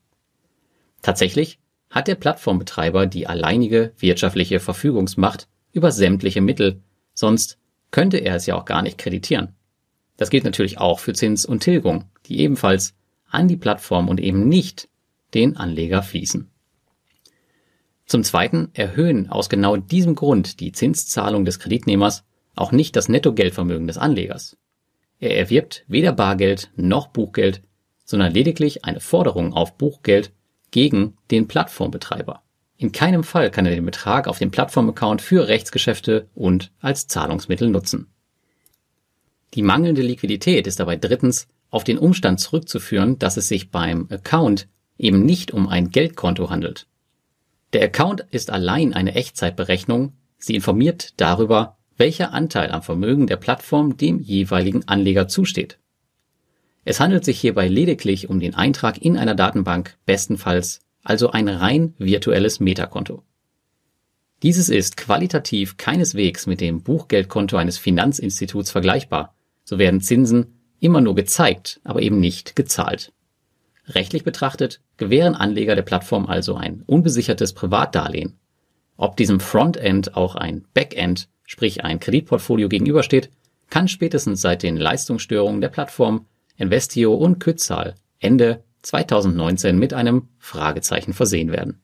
Tatsächlich 1.02 1.60
hat 1.90 2.08
der 2.08 2.16
Plattformbetreiber 2.16 3.06
die 3.06 3.28
alleinige 3.28 3.94
wirtschaftliche 3.98 4.60
Verfügungsmacht 4.60 5.48
über 5.72 5.92
sämtliche 5.92 6.42
Mittel, 6.42 6.82
sonst 7.14 7.60
könnte 7.92 8.18
er 8.18 8.36
es 8.36 8.46
ja 8.46 8.56
auch 8.56 8.66
gar 8.66 8.82
nicht 8.82 8.98
kreditieren. 8.98 9.56
Das 10.18 10.30
gilt 10.30 10.44
natürlich 10.44 10.80
auch 10.80 11.00
für 11.00 11.14
Zins 11.14 11.46
und 11.46 11.62
Tilgung, 11.62 12.06
die 12.26 12.40
ebenfalls 12.40 12.96
an 13.30 13.48
die 13.48 13.58
Plattform 13.58 14.10
und 14.10 14.20
eben 14.20 14.50
nicht 14.50 14.90
den 15.34 15.58
Anleger 15.58 16.02
fließen. 16.02 16.50
Zum 18.08 18.24
Zweiten 18.24 18.70
erhöhen 18.74 19.30
aus 19.30 19.50
genau 19.50 19.76
diesem 19.76 20.16
Grund 20.16 20.62
die 20.62 20.72
Zinszahlung 20.72 21.44
des 21.44 21.60
Kreditnehmers 21.60 22.24
auch 22.56 22.72
nicht 22.72 22.96
das 22.96 23.10
Nettogeldvermögen 23.10 23.86
des 23.86 23.98
Anlegers. 23.98 24.56
Er 25.20 25.38
erwirbt 25.38 25.84
weder 25.88 26.14
Bargeld 26.14 26.72
noch 26.78 27.08
Buchgeld, 27.08 27.62
sondern 28.06 28.34
lediglich 28.34 28.86
eine 28.86 29.02
Forderung 29.02 29.54
auf 29.54 29.78
Buchgeld 29.78 30.32
gegen 30.72 31.18
den 31.32 31.50
Plattformbetreiber. 31.50 32.44
In 32.78 32.94
keinem 32.94 33.26
Fall 33.26 33.52
kann 33.52 33.66
er 33.66 33.76
den 33.76 33.86
Betrag 33.86 34.28
auf 34.28 34.40
dem 34.40 34.52
Plattformaccount 34.52 35.22
für 35.22 35.50
Rechtsgeschäfte 35.50 36.30
und 36.34 36.72
als 36.80 37.08
Zahlungsmittel 37.08 37.70
nutzen. 37.70 38.08
Die 39.54 39.64
mangelnde 39.64 40.02
Liquidität 40.02 40.66
ist 40.66 40.80
dabei 40.80 40.96
drittens 40.96 41.48
auf 41.72 41.84
den 41.84 41.98
Umstand 41.98 42.40
zurückzuführen, 42.40 43.20
dass 43.20 43.36
es 43.36 43.50
sich 43.50 43.70
beim 43.70 44.08
Account 44.10 44.70
eben 44.98 45.26
nicht 45.26 45.52
um 45.52 45.68
ein 45.68 45.90
Geldkonto 45.90 46.50
handelt. 46.50 46.88
Der 47.74 47.84
Account 47.84 48.26
ist 48.32 48.50
allein 48.50 48.94
eine 48.94 49.16
Echtzeitberechnung, 49.16 50.14
sie 50.38 50.56
informiert 50.56 51.14
darüber, 51.18 51.78
welcher 51.98 52.32
Anteil 52.32 52.72
am 52.72 52.82
Vermögen 52.82 53.28
der 53.28 53.38
Plattform 53.38 53.98
dem 53.98 54.20
jeweiligen 54.20 54.88
Anleger 54.88 55.28
zusteht. 55.28 55.78
Es 56.86 57.02
handelt 57.02 57.26
sich 57.26 57.40
hierbei 57.40 57.68
lediglich 57.68 58.30
um 58.30 58.40
den 58.40 58.56
Eintrag 58.56 58.98
in 59.00 59.18
einer 59.18 59.36
Datenbank, 59.36 59.98
bestenfalls 60.06 60.80
also 61.04 61.32
ein 61.32 61.50
rein 61.50 61.94
virtuelles 61.98 62.60
Metakonto. 62.60 63.24
Dieses 64.44 64.70
ist 64.70 64.98
qualitativ 64.98 65.78
keineswegs 65.78 66.46
mit 66.46 66.62
dem 66.62 66.84
Buchgeldkonto 66.84 67.58
eines 67.58 67.78
Finanzinstituts 67.78 68.72
vergleichbar, 68.72 69.36
so 69.64 69.80
werden 69.80 70.00
Zinsen 70.00 70.60
immer 70.80 71.02
nur 71.02 71.16
gezeigt, 71.16 71.82
aber 71.84 72.02
eben 72.02 72.20
nicht 72.20 72.56
gezahlt. 72.56 73.12
Rechtlich 73.88 74.24
betrachtet 74.24 74.80
gewähren 74.98 75.36
Anleger 75.36 75.76
der 75.76 75.84
Plattform 75.84 76.26
also 76.26 76.56
ein 76.56 76.84
unbesichertes 76.86 77.54
Privatdarlehen. 77.54 78.38
Ob 78.98 79.16
diesem 79.16 79.40
Frontend 79.40 80.16
auch 80.16 80.36
ein 80.36 80.66
Backend, 80.74 81.30
sprich 81.46 81.84
ein 81.84 82.00
Kreditportfolio 82.00 82.68
gegenübersteht, 82.68 83.30
kann 83.70 83.88
spätestens 83.88 84.42
seit 84.42 84.64
den 84.64 84.78
Leistungsstörungen 84.78 85.62
der 85.62 85.70
Plattform 85.70 86.26
Investio 86.58 87.14
und 87.14 87.40
Kützal 87.40 87.96
Ende 88.20 88.64
2019 88.82 89.78
mit 89.78 89.94
einem 89.94 90.30
Fragezeichen 90.40 91.14
versehen 91.14 91.52
werden. 91.52 91.80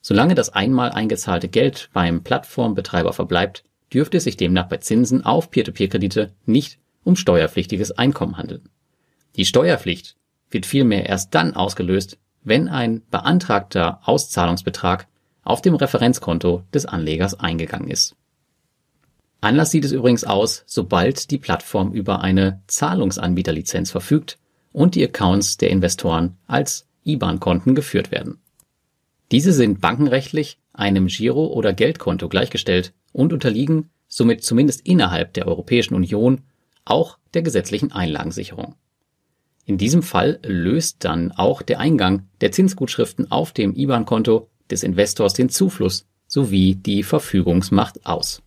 Solange 0.00 0.34
das 0.34 0.50
einmal 0.50 0.90
eingezahlte 0.90 1.48
Geld 1.48 1.88
beim 1.92 2.22
Plattformbetreiber 2.22 3.12
verbleibt, 3.12 3.64
dürfte 3.92 4.16
es 4.18 4.24
sich 4.24 4.36
demnach 4.36 4.68
bei 4.68 4.78
Zinsen 4.78 5.24
auf 5.24 5.50
Peer-to-Peer-Kredite 5.50 6.32
nicht 6.44 6.78
um 7.04 7.16
steuerpflichtiges 7.16 7.92
Einkommen 7.92 8.36
handeln. 8.36 8.68
Die 9.36 9.44
Steuerpflicht 9.44 10.16
wird 10.52 10.66
vielmehr 10.66 11.08
erst 11.08 11.34
dann 11.34 11.54
ausgelöst, 11.54 12.18
wenn 12.44 12.68
ein 12.68 13.02
beantragter 13.10 14.00
Auszahlungsbetrag 14.04 15.06
auf 15.42 15.62
dem 15.62 15.74
Referenzkonto 15.74 16.64
des 16.72 16.86
Anlegers 16.86 17.38
eingegangen 17.38 17.90
ist. 17.90 18.16
Anders 19.40 19.72
sieht 19.72 19.84
es 19.84 19.92
übrigens 19.92 20.24
aus, 20.24 20.62
sobald 20.66 21.30
die 21.30 21.38
Plattform 21.38 21.92
über 21.92 22.20
eine 22.20 22.62
Zahlungsanbieterlizenz 22.68 23.90
verfügt 23.90 24.38
und 24.72 24.94
die 24.94 25.04
Accounts 25.04 25.56
der 25.56 25.70
Investoren 25.70 26.36
als 26.46 26.86
IBAN-Konten 27.04 27.74
geführt 27.74 28.12
werden. 28.12 28.38
Diese 29.32 29.52
sind 29.52 29.80
bankenrechtlich 29.80 30.58
einem 30.72 31.08
Giro- 31.08 31.52
oder 31.52 31.72
Geldkonto 31.72 32.28
gleichgestellt 32.28 32.92
und 33.12 33.32
unterliegen 33.32 33.90
somit 34.06 34.44
zumindest 34.44 34.86
innerhalb 34.86 35.32
der 35.34 35.48
Europäischen 35.48 35.94
Union 35.94 36.42
auch 36.84 37.18
der 37.34 37.42
gesetzlichen 37.42 37.92
Einlagensicherung. 37.92 38.76
In 39.72 39.78
diesem 39.78 40.02
Fall 40.02 40.38
löst 40.42 41.02
dann 41.02 41.32
auch 41.32 41.62
der 41.62 41.80
Eingang 41.80 42.28
der 42.42 42.52
Zinsgutschriften 42.52 43.30
auf 43.30 43.52
dem 43.52 43.74
IBAN-Konto 43.74 44.50
des 44.70 44.82
Investors 44.82 45.32
den 45.32 45.48
Zufluss 45.48 46.06
sowie 46.26 46.74
die 46.74 47.02
Verfügungsmacht 47.02 48.04
aus. 48.04 48.42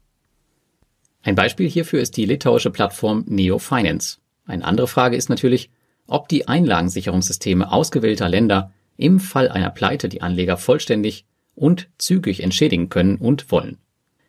Ein 1.24 1.34
Beispiel 1.34 1.68
hierfür 1.68 2.00
ist 2.00 2.16
die 2.16 2.26
litauische 2.26 2.70
Plattform 2.70 3.24
Neo 3.26 3.58
Finance. 3.58 4.20
Eine 4.46 4.66
andere 4.66 4.88
Frage 4.88 5.16
ist 5.16 5.30
natürlich, 5.30 5.72
ob 6.06 6.30
die 6.30 6.48
Einlagensicherungssysteme 6.48 7.72
ausgewählter 7.72 8.30
Länder 8.30 8.72
im 8.96 9.20
Fall 9.20 9.50
einer 9.50 9.72
Pleite 9.72 10.10
die 10.10 10.22
Anleger 10.22 10.58
vollständig 10.58 11.26
und 11.56 11.90
zügig 11.98 12.44
entschädigen 12.44 12.90
können 12.90 13.16
und 13.16 13.52
wollen. 13.52 13.80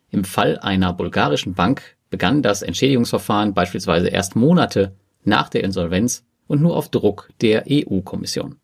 Im 0.08 0.24
Fall 0.24 0.58
einer 0.60 0.94
bulgarischen 0.94 1.52
Bank 1.52 1.98
begann 2.08 2.40
das 2.40 2.62
Entschädigungsverfahren 2.62 3.52
beispielsweise 3.52 4.08
erst 4.08 4.34
Monate 4.34 4.96
nach 5.24 5.50
der 5.50 5.62
Insolvenz 5.62 6.24
und 6.46 6.62
nur 6.62 6.76
auf 6.76 6.88
Druck 6.90 7.30
der 7.40 7.64
EU-Kommission. 7.70 8.56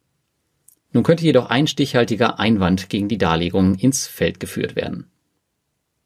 Nun 0.93 1.05
könnte 1.05 1.25
jedoch 1.25 1.47
ein 1.47 1.67
stichhaltiger 1.67 2.39
Einwand 2.39 2.89
gegen 2.89 3.09
die 3.09 3.19
Darlegung 3.19 3.75
ins 3.77 4.07
Feld 4.07 4.41
geführt 4.41 4.77
werden. 4.77 5.11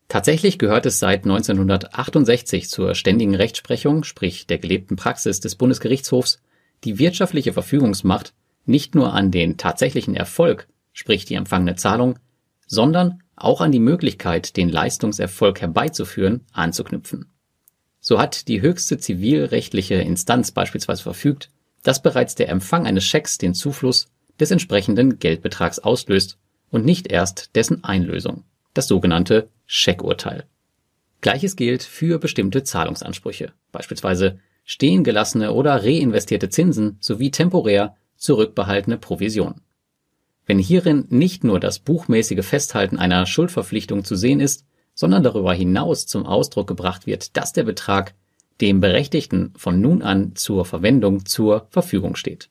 Tatsächlich 0.09 0.59
gehört 0.59 0.87
es 0.87 1.01
seit 1.01 1.25
1968 1.25 2.71
zur 2.71 2.95
ständigen 2.95 3.35
Rechtsprechung, 3.35 4.05
sprich 4.05 4.47
der 4.47 4.59
gelebten 4.59 4.95
Praxis 4.95 5.41
des 5.41 5.57
Bundesgerichtshofs, 5.57 6.41
die 6.85 6.99
wirtschaftliche 7.01 7.53
Verfügungsmacht 7.53 8.33
nicht 8.65 8.95
nur 8.95 9.13
an 9.13 9.33
den 9.33 9.57
tatsächlichen 9.57 10.15
Erfolg, 10.15 10.69
sprich 10.93 11.25
die 11.25 11.35
empfangene 11.35 11.75
Zahlung, 11.75 12.19
sondern 12.67 13.23
auch 13.35 13.61
an 13.61 13.73
die 13.73 13.81
Möglichkeit, 13.81 14.57
den 14.57 14.69
Leistungserfolg 14.69 15.61
herbeizuführen, 15.61 16.45
anzuknüpfen. 16.53 17.27
So 18.01 18.21
hat 18.21 18.47
die 18.47 18.61
höchste 18.61 18.99
zivilrechtliche 18.99 19.97
Instanz 19.97 20.53
beispielsweise 20.53 21.03
verfügt, 21.03 21.51
dass 21.87 22.03
bereits 22.03 22.35
der 22.35 22.49
Empfang 22.49 22.85
eines 22.85 23.05
Schecks 23.05 23.39
den 23.39 23.55
Zufluss 23.55 24.09
des 24.41 24.51
entsprechenden 24.51 25.21
Geldbetrags 25.21 25.79
auslöst 25.79 26.37
und 26.69 26.85
nicht 26.85 27.07
erst 27.13 27.55
dessen 27.55 27.85
Einlösung 27.85 28.43
das 28.75 28.89
sogenannte 28.89 29.49
Scheckurteil. 29.67 30.47
Gleiches 31.21 31.55
gilt 31.55 31.85
für 31.85 32.19
bestimmte 32.19 32.65
Zahlungsansprüche, 32.65 33.53
beispielsweise 33.71 34.41
stehen 34.65 35.05
gelassene 35.05 35.53
oder 35.53 35.85
reinvestierte 35.85 36.49
Zinsen 36.49 36.97
sowie 36.99 37.31
temporär 37.31 37.95
zurückbehaltene 38.17 38.99
Provision. 38.99 39.61
wenn 40.45 40.59
hierin 40.59 41.07
nicht 41.09 41.45
nur 41.45 41.61
das 41.61 41.79
buchmäßige 41.79 42.45
Festhalten 42.45 42.99
einer 42.99 43.27
Schuldverpflichtung 43.27 44.05
zu 44.05 44.17
sehen 44.17 44.41
ist, 44.41 44.65
sondern 44.95 45.23
darüber 45.23 45.55
hinaus 45.55 46.07
zum 46.07 46.27
Ausdruck 46.27 46.67
gebracht 46.67 47.07
wird, 47.07 47.37
dass 47.37 47.53
der 47.53 47.65
Betrag 47.65 48.15
dem 48.61 48.81
Berechtigten 48.81 49.53
von 49.57 49.81
nun 49.81 50.03
an 50.03 50.35
zur 50.35 50.65
Verwendung 50.65 51.27
zur 51.27 51.67
Verfügung 51.71 52.17
steht. 52.17 52.49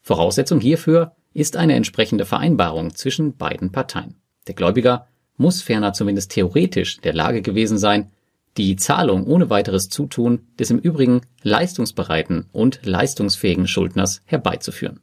Voraussetzung 0.00 0.60
hierfür 0.60 1.14
ist 1.32 1.56
eine 1.56 1.74
entsprechende 1.74 2.24
Vereinbarung 2.24 2.94
zwischen 2.94 3.36
beiden 3.36 3.72
Parteien. 3.72 4.16
Der 4.46 4.54
Gläubiger 4.54 5.06
muss 5.36 5.62
ferner 5.62 5.92
zumindest 5.92 6.32
theoretisch 6.32 7.00
der 7.00 7.14
Lage 7.14 7.42
gewesen 7.42 7.78
sein, 7.78 8.10
die 8.56 8.76
Zahlung 8.76 9.26
ohne 9.26 9.48
weiteres 9.48 9.88
Zutun 9.88 10.40
des 10.58 10.70
im 10.70 10.78
Übrigen 10.78 11.22
leistungsbereiten 11.42 12.46
und 12.52 12.80
leistungsfähigen 12.84 13.66
Schuldners 13.66 14.20
herbeizuführen. 14.26 15.00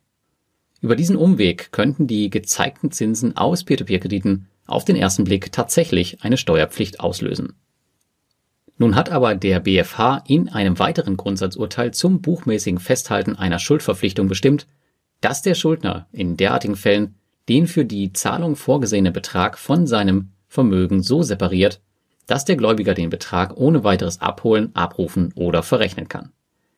Über 0.81 0.95
diesen 0.95 1.15
Umweg 1.15 1.71
könnten 1.71 2.07
die 2.07 2.29
gezeigten 2.29 2.91
Zinsen 2.91 3.35
aus 3.35 3.63
Peer-to-Peer-Krediten 3.63 4.47
auf 4.65 4.85
den 4.85 4.95
ersten 4.95 5.23
Blick 5.23 5.51
tatsächlich 5.51 6.23
eine 6.23 6.37
Steuerpflicht 6.37 6.99
auslösen. 6.99 7.55
Nun 8.79 8.95
hat 8.95 9.11
aber 9.11 9.35
der 9.35 9.59
BfH 9.59 10.23
in 10.25 10.47
einem 10.47 10.79
weiteren 10.79 11.17
Grundsatzurteil 11.17 11.93
zum 11.93 12.21
buchmäßigen 12.21 12.79
Festhalten 12.79 13.35
einer 13.35 13.59
Schuldverpflichtung 13.59 14.29
bestimmt, 14.29 14.67
dass 15.19 15.41
der 15.41 15.53
Schuldner 15.53 16.07
in 16.13 16.37
derartigen 16.37 16.77
Fällen 16.77 17.15
den 17.49 17.67
für 17.67 17.83
die 17.83 18.13
Zahlung 18.13 18.55
vorgesehene 18.55 19.11
Betrag 19.11 19.57
von 19.57 19.85
seinem 19.85 20.29
Vermögen 20.47 21.03
so 21.03 21.23
separiert, 21.23 21.81
dass 22.25 22.45
der 22.45 22.55
Gläubiger 22.55 22.93
den 22.93 23.09
Betrag 23.09 23.57
ohne 23.57 23.83
weiteres 23.83 24.21
abholen, 24.21 24.73
abrufen 24.75 25.33
oder 25.35 25.61
verrechnen 25.61 26.07
kann. 26.07 26.31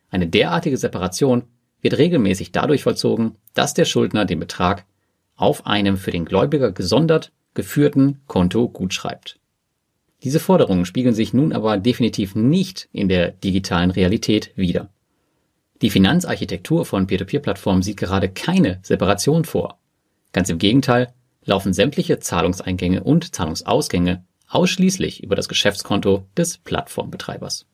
Eine 0.09 0.27
derartige 0.27 0.77
Separation 0.77 1.43
wird 1.81 1.99
regelmäßig 1.99 2.51
dadurch 2.51 2.81
vollzogen, 2.83 3.35
dass 3.53 3.75
der 3.75 3.85
Schuldner 3.85 4.25
den 4.25 4.39
Betrag 4.39 4.85
auf 5.35 5.67
einem 5.67 5.97
für 5.97 6.11
den 6.11 6.25
Gläubiger 6.25 6.71
gesondert 6.71 7.31
geführten 7.53 8.21
Konto 8.27 8.69
gutschreibt. 8.69 9.40
Diese 10.23 10.39
Forderungen 10.39 10.85
spiegeln 10.85 11.15
sich 11.15 11.33
nun 11.33 11.51
aber 11.51 11.77
definitiv 11.77 12.35
nicht 12.35 12.89
in 12.91 13.09
der 13.09 13.31
digitalen 13.31 13.91
Realität 13.91 14.51
wider. 14.55 14.89
Die 15.81 15.89
Finanzarchitektur 15.89 16.85
von 16.85 17.07
Peer-to-Peer-Plattformen 17.07 17.81
sieht 17.81 17.97
gerade 17.97 18.29
keine 18.29 18.79
Separation 18.83 19.45
vor. 19.45 19.79
Ganz 20.31 20.49
im 20.49 20.59
Gegenteil 20.59 21.11
laufen 21.43 21.73
sämtliche 21.73 22.19
Zahlungseingänge 22.19 23.03
und 23.03 23.33
Zahlungsausgänge 23.33 24.23
ausschließlich 24.47 25.23
über 25.23 25.35
das 25.35 25.49
Geschäftskonto 25.49 26.27
des 26.37 26.59
Plattformbetreibers. 26.59 27.65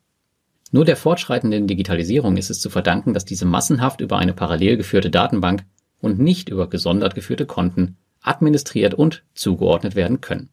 Nur 0.71 0.85
der 0.85 0.95
fortschreitenden 0.95 1.67
Digitalisierung 1.67 2.37
ist 2.37 2.49
es 2.49 2.61
zu 2.61 2.69
verdanken, 2.69 3.13
dass 3.13 3.25
diese 3.25 3.45
massenhaft 3.45 3.99
über 3.99 4.17
eine 4.17 4.33
parallel 4.33 4.77
geführte 4.77 5.09
Datenbank 5.09 5.65
und 5.99 6.19
nicht 6.19 6.49
über 6.49 6.69
gesondert 6.69 7.15
geführte 7.15 7.45
Konten 7.45 7.97
administriert 8.21 8.93
und 8.93 9.23
zugeordnet 9.33 9.95
werden 9.95 10.21
können. 10.21 10.49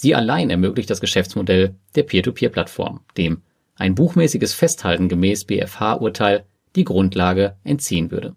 Sie 0.00 0.14
allein 0.14 0.48
ermöglicht 0.48 0.88
das 0.90 1.00
Geschäftsmodell 1.00 1.74
der 1.96 2.04
Peer-to-Peer-Plattform, 2.04 3.00
dem 3.16 3.42
ein 3.74 3.96
buchmäßiges 3.96 4.54
Festhalten 4.54 5.08
gemäß 5.08 5.44
BfH-Urteil 5.44 6.44
die 6.76 6.84
Grundlage 6.84 7.56
entziehen 7.64 8.12
würde. 8.12 8.36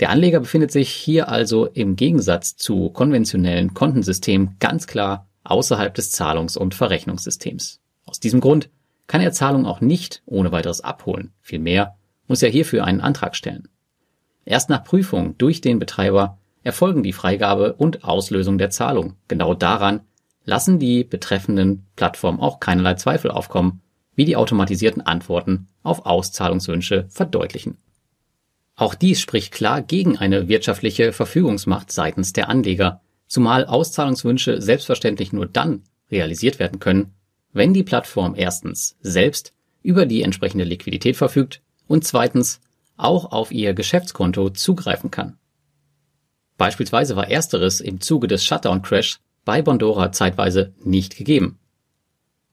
Der 0.00 0.10
Anleger 0.10 0.40
befindet 0.40 0.72
sich 0.72 0.90
hier 0.90 1.28
also 1.28 1.66
im 1.66 1.94
Gegensatz 1.94 2.56
zu 2.56 2.90
konventionellen 2.90 3.74
Kontensystemen 3.74 4.56
ganz 4.58 4.88
klar 4.88 5.28
außerhalb 5.44 5.94
des 5.94 6.10
Zahlungs- 6.10 6.56
und 6.56 6.74
Verrechnungssystems. 6.74 7.80
Aus 8.04 8.18
diesem 8.18 8.40
Grund 8.40 8.70
kann 9.06 9.20
er 9.20 9.30
Zahlungen 9.30 9.66
auch 9.66 9.80
nicht 9.80 10.24
ohne 10.26 10.50
weiteres 10.50 10.80
abholen. 10.80 11.32
Vielmehr 11.42 11.94
muss 12.26 12.42
er 12.42 12.50
hierfür 12.50 12.84
einen 12.84 13.00
Antrag 13.00 13.36
stellen. 13.36 13.68
Erst 14.44 14.68
nach 14.68 14.82
Prüfung 14.82 15.38
durch 15.38 15.60
den 15.60 15.78
Betreiber 15.78 16.38
erfolgen 16.64 17.04
die 17.04 17.12
Freigabe 17.12 17.74
und 17.74 18.02
Auslösung 18.02 18.58
der 18.58 18.70
Zahlung. 18.70 19.14
Genau 19.28 19.54
daran 19.54 20.00
lassen 20.44 20.78
die 20.78 21.04
betreffenden 21.04 21.86
Plattformen 21.96 22.40
auch 22.40 22.60
keinerlei 22.60 22.94
Zweifel 22.94 23.30
aufkommen, 23.30 23.80
wie 24.14 24.24
die 24.24 24.36
automatisierten 24.36 25.02
Antworten 25.02 25.66
auf 25.82 26.06
Auszahlungswünsche 26.06 27.06
verdeutlichen. 27.08 27.78
Auch 28.76 28.94
dies 28.94 29.20
spricht 29.20 29.52
klar 29.52 29.82
gegen 29.82 30.18
eine 30.18 30.48
wirtschaftliche 30.48 31.12
Verfügungsmacht 31.12 31.92
seitens 31.92 32.32
der 32.32 32.48
Anleger, 32.48 33.00
zumal 33.26 33.66
Auszahlungswünsche 33.66 34.60
selbstverständlich 34.60 35.32
nur 35.32 35.46
dann 35.46 35.82
realisiert 36.10 36.58
werden 36.58 36.80
können, 36.80 37.14
wenn 37.52 37.72
die 37.72 37.84
Plattform 37.84 38.34
erstens 38.36 38.96
selbst 39.00 39.52
über 39.82 40.06
die 40.06 40.22
entsprechende 40.22 40.64
Liquidität 40.64 41.16
verfügt 41.16 41.62
und 41.86 42.04
zweitens 42.04 42.60
auch 42.96 43.32
auf 43.32 43.52
ihr 43.52 43.74
Geschäftskonto 43.74 44.50
zugreifen 44.50 45.10
kann. 45.10 45.38
Beispielsweise 46.56 47.16
war 47.16 47.28
ersteres 47.28 47.80
im 47.80 48.00
Zuge 48.00 48.28
des 48.28 48.44
Shutdown-Crash 48.44 49.18
bei 49.44 49.62
Bondora 49.62 50.12
zeitweise 50.12 50.72
nicht 50.82 51.16
gegeben. 51.16 51.58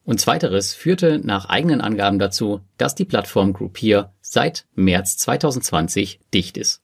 Und 0.04 0.19
zweiteres 0.19 0.73
führte 0.73 1.19
nach 1.23 1.45
eigenen 1.45 1.82
Angaben 1.82 2.19
dazu, 2.19 2.62
dass 2.77 2.95
die 2.95 3.06
Plattform 3.06 3.54
Groupier 3.54 4.12
seit 4.21 4.65
März 4.73 5.17
2020 5.17 6.19
dicht 6.34 6.58
ist. 6.58 6.82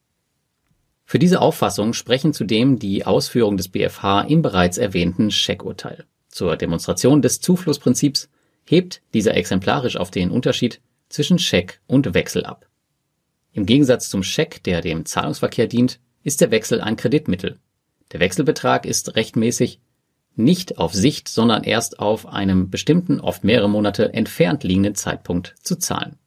Für 1.04 1.20
diese 1.20 1.42
Auffassung 1.42 1.94
sprechen 1.94 2.34
zudem 2.34 2.80
die 2.80 3.06
Ausführungen 3.06 3.58
des 3.58 3.70
BfH 3.70 4.22
im 4.22 4.42
bereits 4.42 4.78
erwähnten 4.78 5.32
Scheckurteil. 5.32 6.06
Zur 6.28 6.58
Demonstration 6.58 7.22
des 7.22 7.40
Zuflussprinzips 7.40 8.30
hebt 8.66 9.02
dieser 9.14 9.36
exemplarisch 9.36 9.96
auf 9.96 10.12
den 10.12 10.30
Unterschied 10.30 10.82
zwischen 11.10 11.40
Scheck 11.40 11.80
und 11.88 12.14
Wechsel 12.14 12.46
ab. 12.46 12.68
Im 13.54 13.66
Gegensatz 13.66 14.10
zum 14.10 14.22
Scheck, 14.22 14.62
der 14.64 14.82
dem 14.82 15.06
Zahlungsverkehr 15.06 15.68
dient, 15.68 16.00
ist 16.24 16.42
der 16.42 16.52
Wechsel 16.52 16.82
ein 16.82 16.98
Kreditmittel. 16.98 17.58
Der 18.12 18.20
Wechselbetrag 18.20 18.86
ist 18.86 19.16
rechtmäßig 19.16 19.80
nicht 20.38 20.78
auf 20.78 20.94
Sicht, 20.94 21.28
sondern 21.28 21.64
erst 21.64 22.00
auf 22.00 22.28
einem 22.28 22.70
bestimmten, 22.70 23.20
oft 23.20 23.44
mehrere 23.44 23.70
Monate 23.70 24.14
entfernt 24.14 24.64
liegenden 24.64 24.96
Zeitpunkt 24.96 25.56
zu 25.62 25.78
zahlen. 25.78 26.18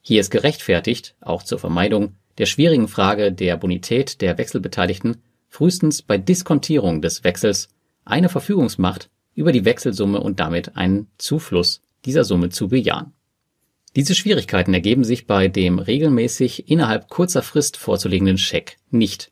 Hier 0.00 0.20
ist 0.20 0.30
gerechtfertigt, 0.30 1.14
auch 1.20 1.42
zur 1.42 1.58
Vermeidung 1.58 2.16
der 2.38 2.46
schwierigen 2.46 2.88
Frage 2.88 3.32
der 3.32 3.56
Bonität 3.56 4.20
der 4.20 4.38
Wechselbeteiligten, 4.38 5.18
frühestens 5.48 6.02
bei 6.02 6.18
Diskontierung 6.18 7.02
des 7.02 7.24
Wechsels 7.24 7.68
eine 8.04 8.28
Verfügungsmacht 8.28 9.10
über 9.34 9.52
die 9.52 9.64
Wechselsumme 9.64 10.20
und 10.20 10.40
damit 10.40 10.76
einen 10.76 11.08
Zufluss 11.18 11.82
dieser 12.04 12.24
Summe 12.24 12.48
zu 12.48 12.68
bejahen. 12.68 13.12
Diese 13.94 14.14
Schwierigkeiten 14.14 14.72
ergeben 14.72 15.04
sich 15.04 15.26
bei 15.26 15.48
dem 15.48 15.78
regelmäßig 15.78 16.70
innerhalb 16.70 17.08
kurzer 17.08 17.42
Frist 17.42 17.76
vorzulegenden 17.76 18.38
Scheck 18.38 18.78
nicht. 18.90 19.30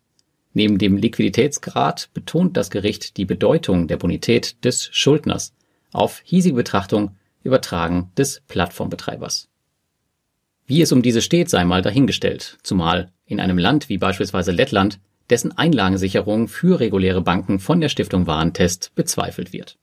Neben 0.52 0.78
dem 0.78 0.96
Liquiditätsgrad 0.96 2.10
betont 2.12 2.56
das 2.56 2.70
Gericht 2.70 3.16
die 3.16 3.24
Bedeutung 3.24 3.86
der 3.86 3.96
Bonität 3.96 4.64
des 4.64 4.88
Schuldners 4.92 5.54
auf 5.92 6.20
hiesige 6.24 6.56
Betrachtung 6.56 7.16
übertragen 7.42 8.10
des 8.16 8.42
Plattformbetreibers. 8.48 9.48
Wie 10.66 10.82
es 10.82 10.92
um 10.92 11.02
diese 11.02 11.22
steht, 11.22 11.50
sei 11.50 11.64
mal 11.64 11.82
dahingestellt, 11.82 12.58
zumal 12.62 13.10
in 13.26 13.40
einem 13.40 13.58
Land 13.58 13.88
wie 13.88 13.98
beispielsweise 13.98 14.52
Lettland, 14.52 15.00
dessen 15.28 15.56
Einlagensicherung 15.56 16.48
für 16.48 16.80
reguläre 16.80 17.22
Banken 17.22 17.60
von 17.60 17.80
der 17.80 17.88
Stiftung 17.88 18.26
Warentest 18.26 18.92
bezweifelt 18.94 19.52
wird. 19.52 19.78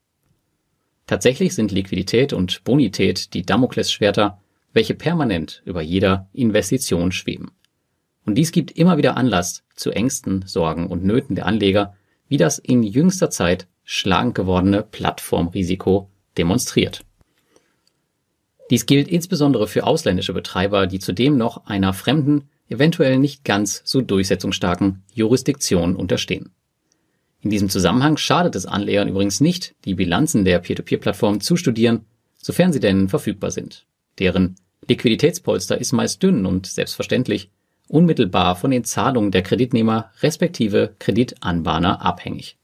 Tatsächlich 1.06 1.56
sind 1.56 1.72
Liquidität 1.72 2.34
und 2.34 2.64
Bonität 2.66 3.34
die 3.34 3.44
Damoklesschwerter, 3.44 4.42
welche 4.74 4.94
permanent 4.94 5.62
über 5.66 5.82
jeder 5.82 6.30
Investition 6.34 7.14
schweben. 7.14 7.52
Und 8.28 8.36
dies 8.36 8.52
gibt 8.52 8.72
immer 8.72 8.98
wieder 8.98 9.16
Anlass 9.16 9.64
zu 9.74 9.90
Ängsten, 9.92 10.44
Sorgen 10.46 10.88
und 10.88 11.06
Nöten 11.06 11.36
der 11.36 11.46
Anleger, 11.46 11.96
wie 12.28 12.36
das 12.36 12.60
in 12.60 12.84
jüngster 12.84 13.30
Zeit 13.30 13.68
schlank 13.86 14.36
gewordene 14.36 14.84
Plattformrisiko 14.84 16.10
demonstriert. 16.38 17.06
Dies 18.70 18.86
gilt 18.86 19.08
insbesondere 19.08 19.66
für 19.66 19.86
ausländische 19.86 20.34
Betreiber, 20.34 20.88
die 20.88 21.00
zudem 21.00 21.38
noch 21.38 21.68
einer 21.68 21.94
fremden, 21.94 22.50
eventuell 22.68 23.18
nicht 23.18 23.46
ganz 23.46 23.82
so 23.86 24.02
durchsetzungsstarken 24.02 25.04
Jurisdiktion 25.14 25.96
unterstehen. 25.96 26.52
In 27.40 27.50
diesem 27.50 27.70
Zusammenhang 27.70 28.18
schadet 28.18 28.58
es 28.58 28.66
Anlegern 28.66 29.08
übrigens 29.08 29.40
nicht, 29.40 29.74
die 29.86 29.94
Bilanzen 29.94 30.44
der 30.44 30.60
Peer-to-Peer-Plattformen 30.60 31.40
zu 31.40 31.56
studieren, 31.56 32.04
sofern 32.36 32.74
sie 32.74 32.82
denn 32.82 33.08
verfügbar 33.08 33.52
sind. 33.52 33.86
Deren 34.20 34.56
Liquiditätspolster 34.86 35.78
ist 35.78 35.94
meist 35.94 36.22
dünn 36.22 36.46
und 36.46 36.68
selbstverständlich 36.68 37.52
unmittelbar 37.88 38.56
von 38.56 38.72
den 38.72 38.84
Zahlungen 38.84 39.32
der 39.32 39.44
Kreditnehmer 39.44 40.12
respektive 40.22 40.96
Kreditanbahner 41.00 42.02
abhängig. 42.02 42.58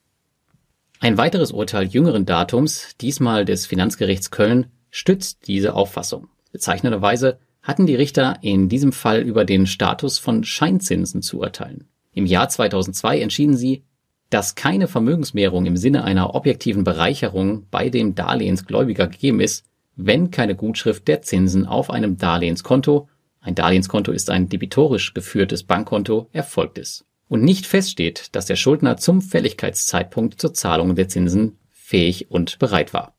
Ein 1.00 1.18
weiteres 1.18 1.52
Urteil 1.52 1.88
jüngeren 1.88 2.26
Datums, 2.26 2.96
diesmal 3.02 3.46
des 3.46 3.66
Finanzgerichts 3.66 4.32
Köln, 4.32 4.68
stützt 4.90 5.48
diese 5.48 5.74
Auffassung. 5.74 6.30
Bezeichnenderweise 6.52 7.40
hatten 7.62 7.86
die 7.86 7.96
Richter 7.96 8.38
in 8.42 8.70
diesem 8.70 8.92
Fall 8.92 9.22
über 9.22 9.46
den 9.46 9.68
Status 9.68 10.20
von 10.20 10.44
Scheinzinsen 10.44 11.22
zu 11.22 11.40
urteilen. 11.40 11.88
Im 12.14 12.26
Jahr 12.26 12.48
2002 12.48 13.20
entschieden 13.20 13.58
sie, 13.58 13.84
dass 14.30 14.56
keine 14.56 14.88
Vermögensmehrung 14.88 15.66
im 15.66 15.78
Sinne 15.78 16.04
einer 16.04 16.36
objektiven 16.36 16.84
Bereicherung 16.84 17.68
bei 17.70 17.90
dem 17.90 18.16
Darlehensgläubiger 18.16 19.08
gegeben 19.08 19.40
ist, 19.40 19.66
wenn 19.96 20.32
keine 20.32 20.56
Gutschrift 20.56 21.08
der 21.08 21.22
Zinsen 21.22 21.66
auf 21.66 21.90
einem 21.90 22.18
Darlehenskonto 22.18 23.10
ein 23.43 23.56
Darlehenskonto 23.56 24.12
ist 24.12 24.29
ein 24.29 24.47
debitorisch 24.47 25.13
geführtes 25.13 25.63
Bankkonto, 25.63 26.29
erfolgt 26.32 26.77
ist. 26.77 27.06
und 27.27 27.43
nicht 27.43 27.65
feststeht, 27.65 28.36
dass 28.36 28.45
der 28.45 28.56
Schuldner 28.56 28.97
zum 28.97 29.21
Fälligkeitszeitpunkt 29.21 30.39
zur 30.39 30.53
Zahlung 30.53 30.95
der 30.95 31.08
Zinsen 31.08 31.58
fähig 31.71 32.29
und 32.29 32.60
bereit 32.60 32.93
war. 32.93 33.15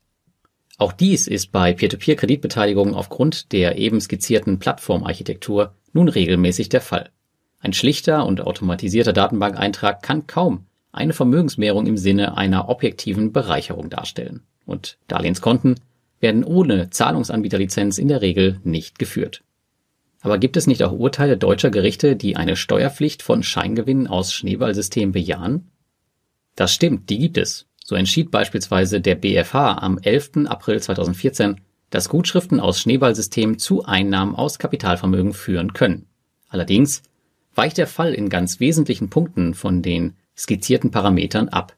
Auch 0.78 0.92
dies 0.92 1.26
ist 1.26 1.52
bei 1.52 1.72
Peer-to-Peer-Kreditbeteiligungen 1.72 2.94
aufgrund 2.94 3.52
der 3.52 3.76
eben 3.76 4.00
skizzierten 4.00 4.58
Plattformarchitektur 4.58 5.74
nun 5.92 6.08
regelmäßig 6.08 6.68
der 6.68 6.80
Fall. 6.80 7.10
Ein 7.60 7.72
schlichter 7.72 8.26
und 8.26 8.40
automatisierter 8.40 9.12
Datenbankeintrag 9.12 10.02
kann 10.02 10.26
kaum 10.26 10.66
eine 10.92 11.12
Vermögensmehrung 11.12 11.86
im 11.86 11.96
Sinne 11.96 12.36
einer 12.36 12.68
objektiven 12.68 13.32
Bereicherung 13.32 13.90
darstellen. 13.90 14.42
Und 14.64 14.98
Darlehenskonten 15.08 15.80
werden 16.20 16.44
ohne 16.44 16.90
Zahlungsanbieterlizenz 16.90 17.98
in 17.98 18.08
der 18.08 18.22
Regel 18.22 18.60
nicht 18.64 18.98
geführt. 18.98 19.42
Aber 20.24 20.38
gibt 20.38 20.56
es 20.56 20.66
nicht 20.66 20.82
auch 20.82 20.92
Urteile 20.92 21.36
deutscher 21.36 21.68
Gerichte, 21.68 22.16
die 22.16 22.34
eine 22.34 22.56
Steuerpflicht 22.56 23.22
von 23.22 23.42
Scheingewinnen 23.42 24.06
aus 24.06 24.32
Schneeballsystemen 24.32 25.12
bejahen? 25.12 25.70
Das 26.56 26.72
stimmt, 26.72 27.10
die 27.10 27.18
gibt 27.18 27.36
es. 27.36 27.66
So 27.84 27.94
entschied 27.94 28.30
beispielsweise 28.30 29.02
der 29.02 29.16
BFH 29.16 29.76
am 29.76 29.98
11. 29.98 30.46
April 30.46 30.80
2014, 30.80 31.60
dass 31.90 32.08
Gutschriften 32.08 32.58
aus 32.58 32.80
Schneeballsystemen 32.80 33.58
zu 33.58 33.84
Einnahmen 33.84 34.34
aus 34.34 34.58
Kapitalvermögen 34.58 35.34
führen 35.34 35.74
können. 35.74 36.06
Allerdings 36.48 37.02
weicht 37.54 37.76
der 37.76 37.86
Fall 37.86 38.14
in 38.14 38.30
ganz 38.30 38.60
wesentlichen 38.60 39.10
Punkten 39.10 39.52
von 39.52 39.82
den 39.82 40.14
skizzierten 40.34 40.90
Parametern 40.90 41.50
ab. 41.50 41.76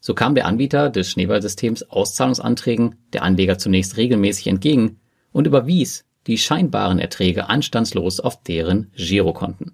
So 0.00 0.12
kam 0.12 0.34
der 0.34 0.44
Anbieter 0.44 0.90
des 0.90 1.10
Schneeballsystems 1.10 1.84
Auszahlungsanträgen 1.84 2.96
der 3.14 3.22
Anleger 3.22 3.56
zunächst 3.56 3.96
regelmäßig 3.96 4.48
entgegen 4.48 5.00
und 5.32 5.46
überwies 5.46 6.04
die 6.26 6.38
scheinbaren 6.38 6.98
Erträge 6.98 7.48
anstandslos 7.48 8.20
auf 8.20 8.42
deren 8.42 8.90
Girokonten. 8.96 9.72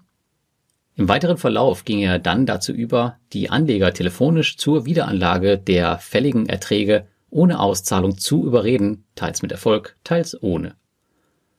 Im 0.95 1.07
weiteren 1.07 1.37
Verlauf 1.37 1.85
ging 1.85 1.99
er 1.99 2.19
dann 2.19 2.45
dazu 2.45 2.73
über, 2.73 3.17
die 3.33 3.49
Anleger 3.49 3.93
telefonisch 3.93 4.57
zur 4.57 4.85
Wiederanlage 4.85 5.57
der 5.57 5.97
fälligen 5.97 6.47
Erträge 6.47 7.07
ohne 7.29 7.59
Auszahlung 7.59 8.17
zu 8.17 8.45
überreden, 8.45 9.05
teils 9.15 9.41
mit 9.41 9.51
Erfolg, 9.51 9.97
teils 10.03 10.41
ohne. 10.43 10.75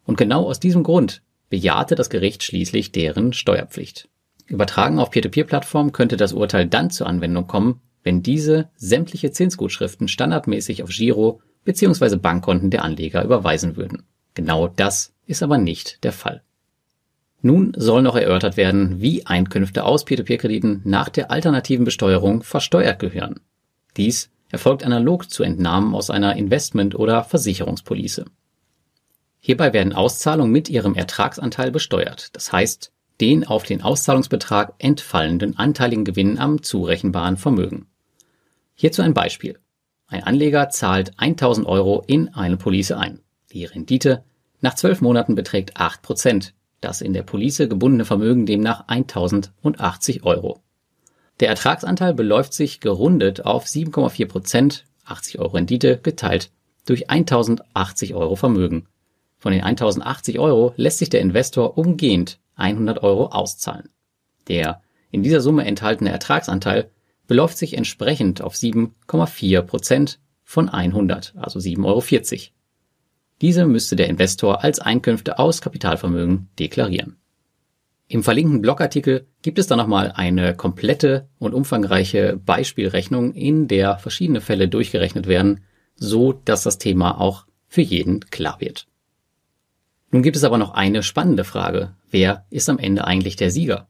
Und 0.04 0.18
genau 0.18 0.44
aus 0.44 0.60
diesem 0.60 0.82
Grund 0.82 1.22
bejahte 1.48 1.94
das 1.94 2.10
Gericht 2.10 2.42
schließlich 2.42 2.92
deren 2.92 3.32
Steuerpflicht. 3.32 4.08
Übertragen 4.46 4.98
auf 4.98 5.10
Peer-to-Peer-Plattformen 5.10 5.92
könnte 5.92 6.16
das 6.16 6.34
Urteil 6.34 6.66
dann 6.66 6.90
zur 6.90 7.06
Anwendung 7.06 7.46
kommen, 7.46 7.80
wenn 8.02 8.22
diese 8.22 8.68
sämtliche 8.76 9.30
Zinsgutschriften 9.30 10.08
standardmäßig 10.08 10.82
auf 10.82 10.90
Giro 10.90 11.40
bzw. 11.64 12.16
Bankkonten 12.16 12.70
der 12.70 12.84
Anleger 12.84 13.24
überweisen 13.24 13.76
würden. 13.76 14.02
Genau 14.34 14.68
das 14.68 15.12
ist 15.26 15.42
aber 15.42 15.58
nicht 15.58 16.02
der 16.04 16.12
Fall. 16.12 16.42
Nun 17.40 17.72
soll 17.76 18.02
noch 18.02 18.14
erörtert 18.14 18.56
werden, 18.56 19.00
wie 19.00 19.26
Einkünfte 19.26 19.84
aus 19.84 20.04
Peer-to-Peer-Krediten 20.04 20.80
nach 20.84 21.08
der 21.08 21.30
alternativen 21.30 21.84
Besteuerung 21.84 22.44
versteuert 22.44 23.00
gehören. 23.00 23.40
Dies 23.96 24.30
erfolgt 24.48 24.84
analog 24.84 25.28
zu 25.28 25.42
Entnahmen 25.42 25.94
aus 25.94 26.08
einer 26.08 26.36
Investment- 26.36 26.94
oder 26.94 27.24
Versicherungspolice. 27.24 28.26
Hierbei 29.40 29.72
werden 29.72 29.92
Auszahlungen 29.92 30.52
mit 30.52 30.68
ihrem 30.68 30.94
Ertragsanteil 30.94 31.72
besteuert, 31.72 32.36
das 32.36 32.52
heißt 32.52 32.92
den 33.20 33.44
auf 33.46 33.64
den 33.64 33.82
Auszahlungsbetrag 33.82 34.74
entfallenden 34.78 35.58
anteiligen 35.58 36.04
Gewinn 36.04 36.38
am 36.38 36.62
zurechenbaren 36.62 37.36
Vermögen. 37.36 37.86
Hierzu 38.74 39.02
ein 39.02 39.14
Beispiel. 39.14 39.58
Ein 40.06 40.22
Anleger 40.22 40.68
zahlt 40.70 41.12
1000 41.16 41.66
Euro 41.66 42.04
in 42.06 42.34
eine 42.34 42.56
Police 42.56 42.92
ein. 42.92 43.21
Die 43.52 43.64
Rendite 43.64 44.24
nach 44.60 44.74
zwölf 44.74 45.00
Monaten 45.00 45.34
beträgt 45.34 45.76
8%, 45.76 46.52
das 46.80 47.00
in 47.00 47.12
der 47.12 47.22
Police 47.22 47.58
gebundene 47.58 48.04
Vermögen 48.04 48.46
demnach 48.46 48.88
1080 48.88 50.24
Euro. 50.24 50.60
Der 51.40 51.48
Ertragsanteil 51.48 52.14
beläuft 52.14 52.54
sich 52.54 52.80
gerundet 52.80 53.44
auf 53.44 53.66
7,4 53.66 54.26
Prozent, 54.26 54.84
80 55.04 55.38
Euro 55.38 55.56
Rendite 55.56 55.98
geteilt 55.98 56.50
durch 56.86 57.10
1080 57.10 58.14
Euro 58.14 58.36
Vermögen. 58.36 58.86
Von 59.38 59.52
den 59.52 59.62
1080 59.62 60.38
Euro 60.38 60.72
lässt 60.76 60.98
sich 60.98 61.10
der 61.10 61.20
Investor 61.20 61.76
umgehend 61.76 62.38
100 62.56 63.02
Euro 63.02 63.26
auszahlen. 63.26 63.88
Der 64.48 64.82
in 65.10 65.22
dieser 65.22 65.40
Summe 65.40 65.64
enthaltene 65.64 66.10
Ertragsanteil 66.10 66.90
beläuft 67.26 67.58
sich 67.58 67.76
entsprechend 67.76 68.40
auf 68.40 68.54
7,4 68.54 69.62
Prozent 69.62 70.20
von 70.44 70.68
100, 70.68 71.34
also 71.36 71.58
7,40 71.58 71.82
Euro. 71.84 72.02
Diese 73.42 73.66
müsste 73.66 73.96
der 73.96 74.08
Investor 74.08 74.62
als 74.62 74.78
Einkünfte 74.78 75.40
aus 75.40 75.60
Kapitalvermögen 75.60 76.48
deklarieren. 76.60 77.16
Im 78.06 78.22
verlinkten 78.22 78.62
Blogartikel 78.62 79.26
gibt 79.42 79.58
es 79.58 79.66
dann 79.66 79.78
nochmal 79.78 80.12
eine 80.14 80.54
komplette 80.54 81.28
und 81.40 81.52
umfangreiche 81.52 82.36
Beispielrechnung, 82.36 83.34
in 83.34 83.66
der 83.66 83.98
verschiedene 83.98 84.40
Fälle 84.40 84.68
durchgerechnet 84.68 85.26
werden, 85.26 85.64
so 85.96 86.32
dass 86.32 86.62
das 86.62 86.78
Thema 86.78 87.20
auch 87.20 87.46
für 87.66 87.80
jeden 87.80 88.20
klar 88.20 88.60
wird. 88.60 88.86
Nun 90.12 90.22
gibt 90.22 90.36
es 90.36 90.44
aber 90.44 90.58
noch 90.58 90.74
eine 90.74 91.02
spannende 91.02 91.42
Frage. 91.42 91.96
Wer 92.10 92.44
ist 92.50 92.68
am 92.68 92.78
Ende 92.78 93.06
eigentlich 93.06 93.34
der 93.34 93.50
Sieger? 93.50 93.88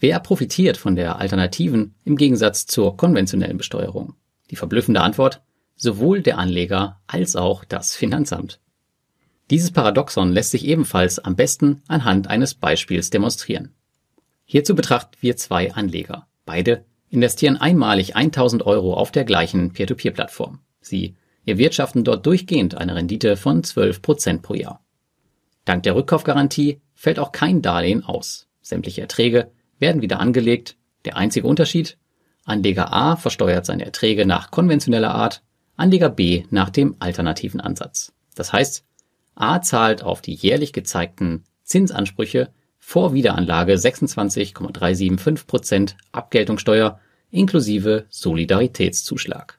Wer 0.00 0.18
profitiert 0.18 0.78
von 0.78 0.96
der 0.96 1.20
Alternativen 1.20 1.94
im 2.04 2.16
Gegensatz 2.16 2.66
zur 2.66 2.96
konventionellen 2.96 3.58
Besteuerung? 3.58 4.14
Die 4.50 4.56
verblüffende 4.56 5.00
Antwort, 5.00 5.42
sowohl 5.76 6.22
der 6.22 6.38
Anleger 6.38 7.00
als 7.06 7.36
auch 7.36 7.64
das 7.64 7.94
Finanzamt. 7.94 8.58
Dieses 9.50 9.70
Paradoxon 9.70 10.32
lässt 10.32 10.52
sich 10.52 10.64
ebenfalls 10.64 11.18
am 11.18 11.36
besten 11.36 11.82
anhand 11.88 12.28
eines 12.28 12.54
Beispiels 12.54 13.10
demonstrieren. 13.10 13.74
Hierzu 14.44 14.74
betrachten 14.74 15.16
wir 15.20 15.36
zwei 15.36 15.72
Anleger. 15.72 16.26
Beide 16.46 16.84
investieren 17.10 17.56
einmalig 17.56 18.16
1000 18.16 18.66
Euro 18.66 18.94
auf 18.94 19.10
der 19.12 19.24
gleichen 19.24 19.72
Peer-to-Peer-Plattform. 19.72 20.60
Sie 20.80 21.14
erwirtschaften 21.46 22.04
dort 22.04 22.26
durchgehend 22.26 22.74
eine 22.74 22.94
Rendite 22.94 23.36
von 23.36 23.62
12 23.62 24.02
Prozent 24.02 24.42
pro 24.42 24.54
Jahr. 24.54 24.84
Dank 25.64 25.82
der 25.82 25.94
Rückkaufgarantie 25.94 26.80
fällt 26.94 27.18
auch 27.18 27.32
kein 27.32 27.62
Darlehen 27.62 28.04
aus. 28.04 28.48
Sämtliche 28.62 29.02
Erträge 29.02 29.50
werden 29.78 30.02
wieder 30.02 30.20
angelegt. 30.20 30.76
Der 31.04 31.16
einzige 31.16 31.46
Unterschied? 31.46 31.98
Anleger 32.44 32.92
A 32.92 33.16
versteuert 33.16 33.66
seine 33.66 33.84
Erträge 33.84 34.26
nach 34.26 34.50
konventioneller 34.50 35.14
Art, 35.14 35.42
Anleger 35.76 36.10
B 36.10 36.44
nach 36.50 36.70
dem 36.70 36.96
alternativen 36.98 37.60
Ansatz. 37.60 38.12
Das 38.34 38.52
heißt, 38.52 38.84
A 39.34 39.62
zahlt 39.62 40.02
auf 40.02 40.20
die 40.20 40.34
jährlich 40.34 40.72
gezeigten 40.72 41.44
Zinsansprüche 41.64 42.50
vor 42.78 43.14
Wiederanlage 43.14 43.74
26,375% 43.74 45.94
Abgeltungssteuer 46.12 47.00
inklusive 47.30 48.06
Solidaritätszuschlag. 48.10 49.58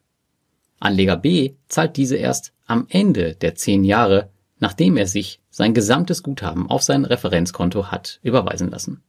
Anleger 0.79 1.17
B 1.17 1.55
zahlt 1.67 1.97
diese 1.97 2.15
erst 2.15 2.53
am 2.65 2.85
Ende 2.89 3.35
der 3.35 3.55
zehn 3.55 3.83
Jahre, 3.83 4.29
nachdem 4.59 4.97
er 4.97 5.07
sich 5.07 5.39
sein 5.49 5.73
gesamtes 5.73 6.23
Guthaben 6.23 6.69
auf 6.69 6.83
sein 6.83 7.05
Referenzkonto 7.05 7.87
hat 7.87 8.19
überweisen 8.23 8.69
lassen. 8.69 9.03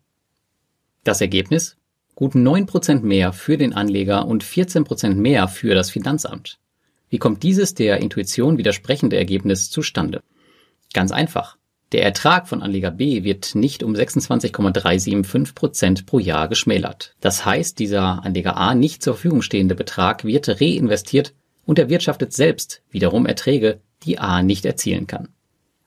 Das 1.05 1.21
Ergebnis? 1.21 1.77
Gut 2.15 2.35
9% 2.35 3.03
mehr 3.03 3.33
für 3.33 3.59
den 3.59 3.75
Anleger 3.75 4.27
und 4.27 4.43
14% 4.43 5.15
mehr 5.15 5.49
für 5.49 5.75
das 5.75 5.91
Finanzamt. 5.91 6.59
Wie 7.11 7.19
kommt 7.19 7.43
dieses 7.43 7.75
der 7.75 8.01
Intuition 8.01 8.59
widersprechende 8.59 9.17
Ergebnis 9.17 9.71
zustande? 9.71 10.23
Ganz 10.93 11.13
einfach. 11.13 11.57
Der 11.93 12.03
Ertrag 12.03 12.49
von 12.49 12.63
Anleger 12.63 12.91
B 12.91 13.23
wird 13.23 13.55
nicht 13.55 13.85
um 13.85 13.95
26,375 13.95 15.55
Prozent 15.55 16.07
pro 16.07 16.19
Jahr 16.19 16.49
geschmälert. 16.49 17.15
Das 17.21 17.45
heißt, 17.45 17.79
dieser 17.79 18.25
Anleger 18.25 18.57
A 18.57 18.75
nicht 18.75 19.03
zur 19.03 19.15
Verfügung 19.15 19.41
stehende 19.41 19.77
Betrag 19.77 20.25
wird 20.25 20.61
reinvestiert 20.61 21.33
und 21.65 21.79
erwirtschaftet 21.79 22.33
selbst 22.33 22.83
wiederum 22.91 23.25
Erträge, 23.25 23.81
die 24.03 24.19
A 24.19 24.43
nicht 24.43 24.65
erzielen 24.65 25.07
kann. 25.07 25.29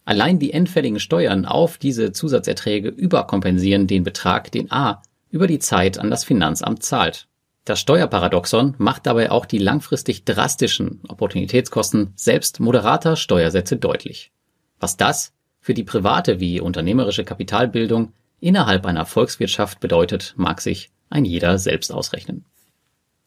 Allein 0.05 0.39
die 0.39 0.53
endfälligen 0.53 0.99
Steuern 0.99 1.45
auf 1.45 1.77
diese 1.77 2.11
Zusatzerträge 2.11 2.89
überkompensieren 2.89 3.85
den 3.85 4.03
Betrag, 4.03 4.51
den 4.51 4.71
A 4.71 5.03
über 5.29 5.47
die 5.47 5.59
Zeit 5.59 5.99
an 5.99 6.09
das 6.09 6.23
Finanzamt 6.23 6.81
zahlt. 6.81 7.27
Das 7.65 7.79
Steuerparadoxon 7.79 8.73
macht 8.79 9.05
dabei 9.05 9.29
auch 9.29 9.45
die 9.45 9.59
langfristig 9.59 10.25
drastischen 10.25 11.01
Opportunitätskosten 11.07 12.13
selbst 12.15 12.59
moderater 12.59 13.15
Steuersätze 13.15 13.77
deutlich. 13.77 14.31
Was 14.79 14.97
das 14.97 15.33
für 15.59 15.73
die 15.73 15.83
private 15.83 16.39
wie 16.39 16.59
unternehmerische 16.59 17.23
Kapitalbildung 17.23 18.13
innerhalb 18.39 18.85
einer 18.85 19.05
Volkswirtschaft 19.05 19.79
bedeutet, 19.79 20.33
mag 20.37 20.61
sich 20.61 20.89
ein 21.09 21.25
jeder 21.25 21.57
selbst 21.57 21.91
ausrechnen. 21.91 22.45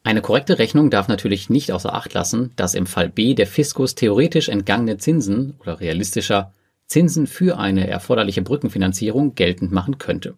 Eine 0.03 0.21
korrekte 0.21 0.59
Rechnung 0.59 0.89
darf 0.89 1.07
natürlich 1.07 1.49
nicht 1.49 1.71
außer 1.71 1.93
Acht 1.93 2.13
lassen, 2.13 2.51
dass 2.55 2.73
im 2.73 2.85
Fall 2.85 3.09
B 3.09 3.35
der 3.35 3.47
Fiskus 3.47 3.95
theoretisch 3.95 4.49
entgangene 4.49 4.97
Zinsen 4.97 5.55
oder 5.59 5.79
realistischer 5.79 6.53
Zinsen 6.87 7.25
für 7.25 7.57
eine 7.57 7.87
erforderliche 7.87 8.41
Brückenfinanzierung 8.41 9.35
geltend 9.35 9.71
machen 9.71 9.97
könnte. 9.99 10.35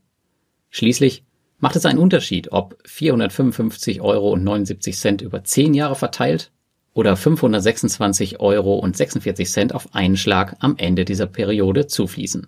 Schließlich 0.69 1.23
macht 1.58 1.75
es 1.75 1.86
einen 1.86 1.99
Unterschied, 1.99 2.51
ob 2.51 2.80
455,79 2.86 4.01
Euro 4.01 4.36
über 5.25 5.43
10 5.43 5.73
Jahre 5.73 5.95
verteilt 5.95 6.51
oder 6.95 7.15
526 7.17 8.39
Euro 8.39 8.75
und 8.75 8.97
46 8.97 9.51
Cent 9.51 9.75
auf 9.75 9.93
einen 9.93 10.17
Schlag 10.17 10.55
am 10.60 10.75
Ende 10.77 11.05
dieser 11.05 11.27
Periode 11.27 11.86
zufließen. 11.86 12.47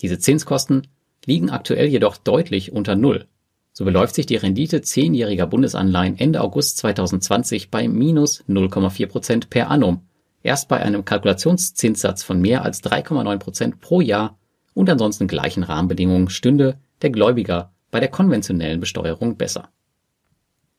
Diese 0.00 0.18
Zinskosten 0.18 0.88
liegen 1.26 1.50
aktuell 1.50 1.86
jedoch 1.86 2.16
deutlich 2.16 2.72
unter 2.72 2.96
Null. 2.96 3.26
So 3.72 3.84
beläuft 3.84 4.14
sich 4.14 4.26
die 4.26 4.36
Rendite 4.36 4.80
zehnjähriger 4.80 5.46
Bundesanleihen 5.46 6.18
Ende 6.18 6.40
August 6.40 6.78
2020 6.78 7.70
bei 7.70 7.86
minus 7.86 8.42
0,4 8.48 9.06
Prozent 9.06 9.50
per 9.50 9.70
annum. 9.70 10.00
Erst 10.42 10.68
bei 10.68 10.80
einem 10.80 11.04
Kalkulationszinssatz 11.04 12.22
von 12.22 12.40
mehr 12.40 12.62
als 12.64 12.82
3,9 12.82 13.38
Prozent 13.38 13.80
pro 13.80 14.00
Jahr 14.00 14.38
und 14.72 14.88
ansonsten 14.88 15.26
gleichen 15.26 15.62
Rahmenbedingungen 15.62 16.30
stünde 16.30 16.78
der 17.02 17.10
Gläubiger 17.10 17.72
bei 17.90 18.00
der 18.00 18.08
konventionellen 18.08 18.80
Besteuerung 18.80 19.36
besser. 19.36 19.68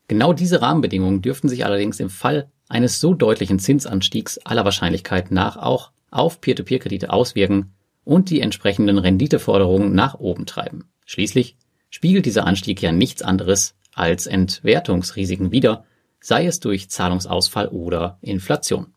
Genau 0.07 0.33
diese 0.33 0.61
Rahmenbedingungen 0.61 1.21
dürften 1.21 1.49
sich 1.49 1.65
allerdings 1.65 1.99
im 1.99 2.09
Fall 2.09 2.49
eines 2.67 2.99
so 2.99 3.13
deutlichen 3.13 3.60
Zinsanstiegs 3.60 4.38
aller 4.39 4.65
Wahrscheinlichkeit 4.65 5.32
nach 5.32 5.58
auch 5.58 5.91
auf 6.12 6.41
Peer-to-Peer-Kredite 6.41 7.12
auswirken 7.12 7.73
und 8.04 8.30
die 8.30 8.41
entsprechenden 8.41 8.97
Renditeforderungen 8.97 9.93
nach 9.93 10.15
oben 10.15 10.45
treiben. 10.45 10.89
Schließlich 11.06 11.58
spiegelt 11.89 12.25
dieser 12.25 12.45
Anstieg 12.45 12.82
ja 12.82 12.91
nichts 12.91 13.21
anderes 13.21 13.75
als 13.93 14.28
Entwertungsrisiken 14.28 15.51
wider, 15.51 15.86
sei 16.19 16.45
es 16.45 16.60
durch 16.60 16.89
Zahlungsausfall 16.89 17.67
oder 17.67 18.17
Inflation. 18.21 18.93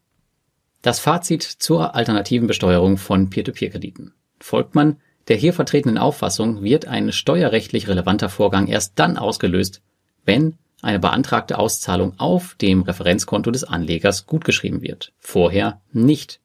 Das 0.83 1.01
Fazit 1.01 1.43
zur 1.43 1.95
alternativen 1.95 2.47
Besteuerung 2.47 2.97
von 2.97 3.31
Peer-to-Peer-Krediten. 3.31 4.15
Folgt 4.41 4.75
man 4.75 4.99
der 5.29 5.37
hier 5.37 5.53
vertretenen 5.53 5.99
Auffassung, 5.99 6.63
wird 6.63 6.87
ein 6.87 7.13
steuerrechtlich 7.13 7.87
relevanter 7.87 8.31
Vorgang 8.31 8.67
erst 8.67 8.99
dann 8.99 9.19
ausgelöst, 9.19 9.83
wenn 10.25 10.57
eine 10.83 10.99
beantragte 10.99 11.59
Auszahlung 11.59 12.15
auf 12.19 12.55
dem 12.61 12.83
Referenzkonto 12.83 13.51
des 13.51 13.65
Anlegers 13.65 14.27
gutgeschrieben 14.27 14.83
wird. 14.83 15.13
Vorher 15.19 15.81
nicht. 15.93 16.41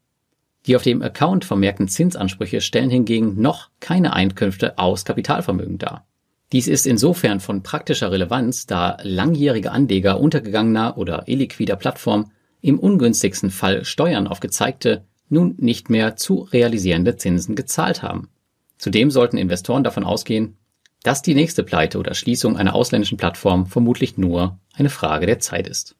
Die 0.66 0.76
auf 0.76 0.84
dem 0.84 1.02
Account 1.02 1.46
vermerkten 1.46 1.88
Zinsansprüche 1.88 2.62
stellen 2.62 2.90
hingegen 2.90 3.42
noch 3.42 3.70
keine 3.80 4.14
Einkünfte 4.14 4.78
aus 4.78 5.06
Kapitalvermögen 5.06 5.78
dar. 5.78 6.06
Dies 6.52 6.68
ist 6.68 6.88
insofern 6.88 7.40
von 7.40 7.64
praktischer 7.64 8.12
Relevanz, 8.12 8.68
da 8.68 8.98
langjährige 9.02 9.72
Anleger 9.72 10.20
untergegangener 10.20 10.98
oder 10.98 11.28
illiquider 11.28 11.76
Plattformen 11.76 12.32
im 12.62 12.80
ungünstigsten 12.80 13.50
Fall 13.50 13.84
Steuern 13.86 14.28
auf 14.28 14.40
gezeigte, 14.40 15.04
nun 15.30 15.56
nicht 15.58 15.90
mehr 15.90 16.16
zu 16.16 16.48
realisierende 16.52 17.18
Zinsen 17.18 17.56
gezahlt 17.56 18.04
haben. 18.04 18.30
Zudem 18.78 19.12
sollten 19.12 19.38
Investoren 19.38 19.84
davon 19.84 20.04
ausgehen, 20.04 20.58
dass 21.04 21.22
die 21.22 21.36
nächste 21.36 21.64
Pleite 21.64 22.00
oder 22.00 22.14
Schließung 22.14 22.58
einer 22.58 22.74
ausländischen 22.74 23.18
Plattform 23.18 23.68
vermutlich 23.68 24.18
nur 24.18 24.58
eine 24.74 24.90
Frage 24.90 25.26
der 25.26 25.40
Zeit 25.40 25.68
ist. 25.68 25.96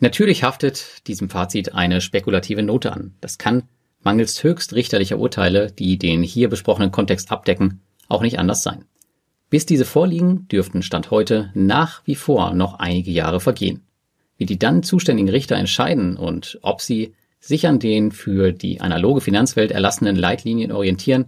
Natürlich 0.00 0.42
haftet 0.42 1.06
diesem 1.06 1.28
Fazit 1.28 1.74
eine 1.74 2.00
spekulative 2.00 2.62
Note 2.62 2.92
an. 2.92 3.14
Das 3.20 3.36
kann 3.38 3.64
mangels 4.02 4.42
höchst 4.42 4.74
richterlicher 4.74 5.18
Urteile, 5.18 5.70
die 5.70 5.98
den 5.98 6.22
hier 6.22 6.48
besprochenen 6.48 6.92
Kontext 6.92 7.30
abdecken, 7.30 7.80
auch 8.08 8.22
nicht 8.22 8.38
anders 8.38 8.62
sein. 8.62 8.84
Bis 9.50 9.66
diese 9.66 9.84
vorliegen, 9.84 10.46
dürften 10.48 10.82
Stand 10.82 11.10
heute 11.10 11.50
nach 11.54 12.02
wie 12.06 12.14
vor 12.14 12.52
noch 12.54 12.78
einige 12.78 13.10
Jahre 13.10 13.40
vergehen. 13.40 13.82
Wie 14.36 14.46
die 14.46 14.58
dann 14.58 14.82
zuständigen 14.82 15.30
Richter 15.30 15.56
entscheiden 15.56 16.16
und 16.16 16.58
ob 16.62 16.80
sie 16.80 17.14
sich 17.40 17.66
an 17.66 17.78
den 17.78 18.12
für 18.12 18.52
die 18.52 18.80
analoge 18.80 19.20
Finanzwelt 19.20 19.72
erlassenen 19.72 20.16
Leitlinien 20.16 20.70
orientieren, 20.70 21.26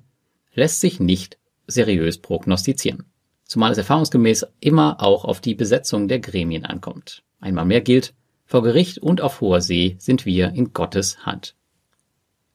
lässt 0.55 0.81
sich 0.81 1.01
nicht 1.01 1.39
seriös 1.71 2.19
prognostizieren. 2.19 3.05
Zumal 3.45 3.73
es 3.73 3.79
erfahrungsgemäß 3.79 4.47
immer 4.61 5.03
auch 5.03 5.25
auf 5.25 5.41
die 5.41 5.55
Besetzung 5.55 6.09
der 6.09 6.21
Gremien 6.21 6.65
ankommt. 6.65 7.23
Einmal 7.41 7.65
mehr 7.65 7.81
gilt, 7.81 8.15
vor 8.45 8.63
Gericht 8.63 8.99
und 8.99 9.21
auf 9.21 9.41
hoher 9.41 9.61
See 9.61 9.97
sind 9.99 10.27
wir 10.27 10.51
in 10.51 10.73
Gottes 10.73 11.25
Hand. 11.25 11.55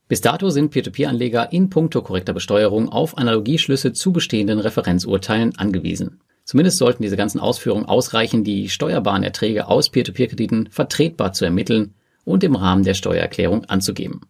Bis 0.07 0.21
dato 0.21 0.49
sind 0.49 0.69
Peer-to-Peer-Anleger 0.69 1.51
in 1.51 1.69
puncto 1.69 2.01
korrekter 2.01 2.33
Besteuerung 2.33 2.89
auf 2.89 3.17
Analogieschlüsse 3.17 3.93
zu 3.93 4.13
bestehenden 4.13 4.59
Referenzurteilen 4.59 5.57
angewiesen. 5.57 6.19
Zumindest 6.43 6.77
sollten 6.77 7.01
diese 7.01 7.17
ganzen 7.17 7.39
Ausführungen 7.39 7.85
ausreichen, 7.85 8.43
die 8.43 8.69
steuerbaren 8.69 9.23
Erträge 9.23 9.67
aus 9.67 9.89
Peer-to-Peer-Krediten 9.89 10.69
vertretbar 10.69 11.33
zu 11.33 11.43
ermitteln 11.43 11.95
und 12.23 12.43
im 12.43 12.55
Rahmen 12.55 12.83
der 12.83 12.93
Steuererklärung 12.93 13.65
anzugeben. 13.65 14.21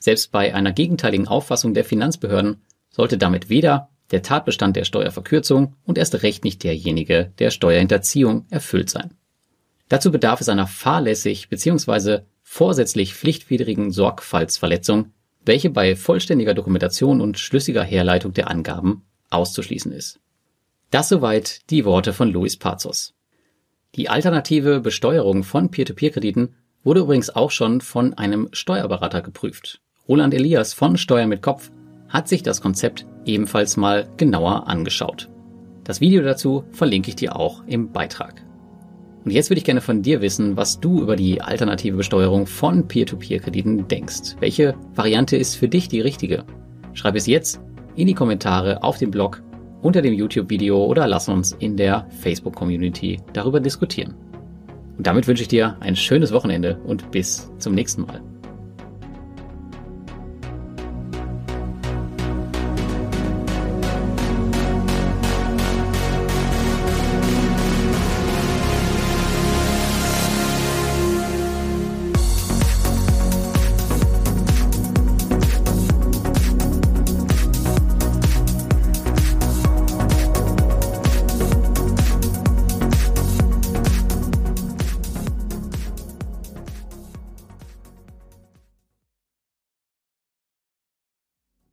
Selbst 0.00 0.30
bei 0.30 0.54
einer 0.54 0.72
gegenteiligen 0.72 1.26
Auffassung 1.26 1.74
der 1.74 1.84
Finanzbehörden 1.84 2.62
sollte 2.90 3.18
damit 3.18 3.48
weder 3.48 3.88
der 4.10 4.22
Tatbestand 4.22 4.76
der 4.76 4.84
Steuerverkürzung 4.84 5.74
und 5.84 5.98
erst 5.98 6.22
recht 6.22 6.44
nicht 6.44 6.64
derjenige 6.64 7.32
der 7.38 7.50
Steuerhinterziehung 7.50 8.46
erfüllt 8.50 8.90
sein. 8.90 9.14
Dazu 9.88 10.10
bedarf 10.10 10.40
es 10.40 10.48
einer 10.48 10.66
fahrlässig 10.66 11.48
bzw 11.48 12.20
vorsätzlich 12.42 13.14
pflichtwidrigen 13.14 13.90
Sorgfaltsverletzung, 13.90 15.12
welche 15.44 15.68
bei 15.70 15.96
vollständiger 15.96 16.54
Dokumentation 16.54 17.20
und 17.20 17.38
schlüssiger 17.38 17.82
Herleitung 17.82 18.32
der 18.32 18.48
Angaben 18.48 19.04
auszuschließen 19.30 19.92
ist. 19.92 20.20
Das 20.90 21.10
soweit 21.10 21.70
die 21.70 21.84
Worte 21.84 22.14
von 22.14 22.30
Luis 22.30 22.56
Pazos. 22.56 23.14
Die 23.94 24.08
alternative 24.08 24.80
Besteuerung 24.80 25.44
von 25.44 25.70
Peer-to-Peer-Krediten 25.70 26.54
wurde 26.82 27.00
übrigens 27.00 27.28
auch 27.30 27.50
schon 27.50 27.82
von 27.82 28.14
einem 28.14 28.48
Steuerberater 28.52 29.20
geprüft. 29.20 29.80
Roland 30.08 30.32
Elias 30.32 30.72
von 30.72 30.96
Steuern 30.96 31.28
mit 31.28 31.42
Kopf 31.42 31.70
hat 32.08 32.28
sich 32.28 32.42
das 32.42 32.60
Konzept 32.60 33.06
ebenfalls 33.24 33.76
mal 33.76 34.08
genauer 34.16 34.66
angeschaut. 34.68 35.28
Das 35.84 36.00
Video 36.00 36.22
dazu 36.22 36.64
verlinke 36.72 37.08
ich 37.10 37.16
dir 37.16 37.36
auch 37.36 37.62
im 37.66 37.92
Beitrag. 37.92 38.42
Und 39.24 39.32
jetzt 39.32 39.50
würde 39.50 39.58
ich 39.58 39.64
gerne 39.64 39.80
von 39.80 40.02
dir 40.02 40.20
wissen, 40.20 40.56
was 40.56 40.80
du 40.80 41.02
über 41.02 41.16
die 41.16 41.42
alternative 41.42 41.96
Besteuerung 41.96 42.46
von 42.46 42.88
Peer-to-Peer-Krediten 42.88 43.88
denkst. 43.88 44.36
Welche 44.40 44.74
Variante 44.94 45.36
ist 45.36 45.54
für 45.54 45.68
dich 45.68 45.88
die 45.88 46.00
richtige? 46.00 46.44
Schreib 46.94 47.14
es 47.14 47.26
jetzt 47.26 47.60
in 47.94 48.06
die 48.06 48.14
Kommentare 48.14 48.82
auf 48.82 48.98
dem 48.98 49.10
Blog, 49.10 49.42
unter 49.82 50.02
dem 50.02 50.14
YouTube-Video 50.14 50.84
oder 50.84 51.06
lass 51.06 51.28
uns 51.28 51.52
in 51.52 51.76
der 51.76 52.06
Facebook-Community 52.20 53.20
darüber 53.32 53.60
diskutieren. 53.60 54.14
Und 54.96 55.06
damit 55.06 55.28
wünsche 55.28 55.42
ich 55.42 55.48
dir 55.48 55.76
ein 55.80 55.94
schönes 55.94 56.32
Wochenende 56.32 56.78
und 56.84 57.10
bis 57.10 57.50
zum 57.58 57.74
nächsten 57.74 58.02
Mal. 58.02 58.20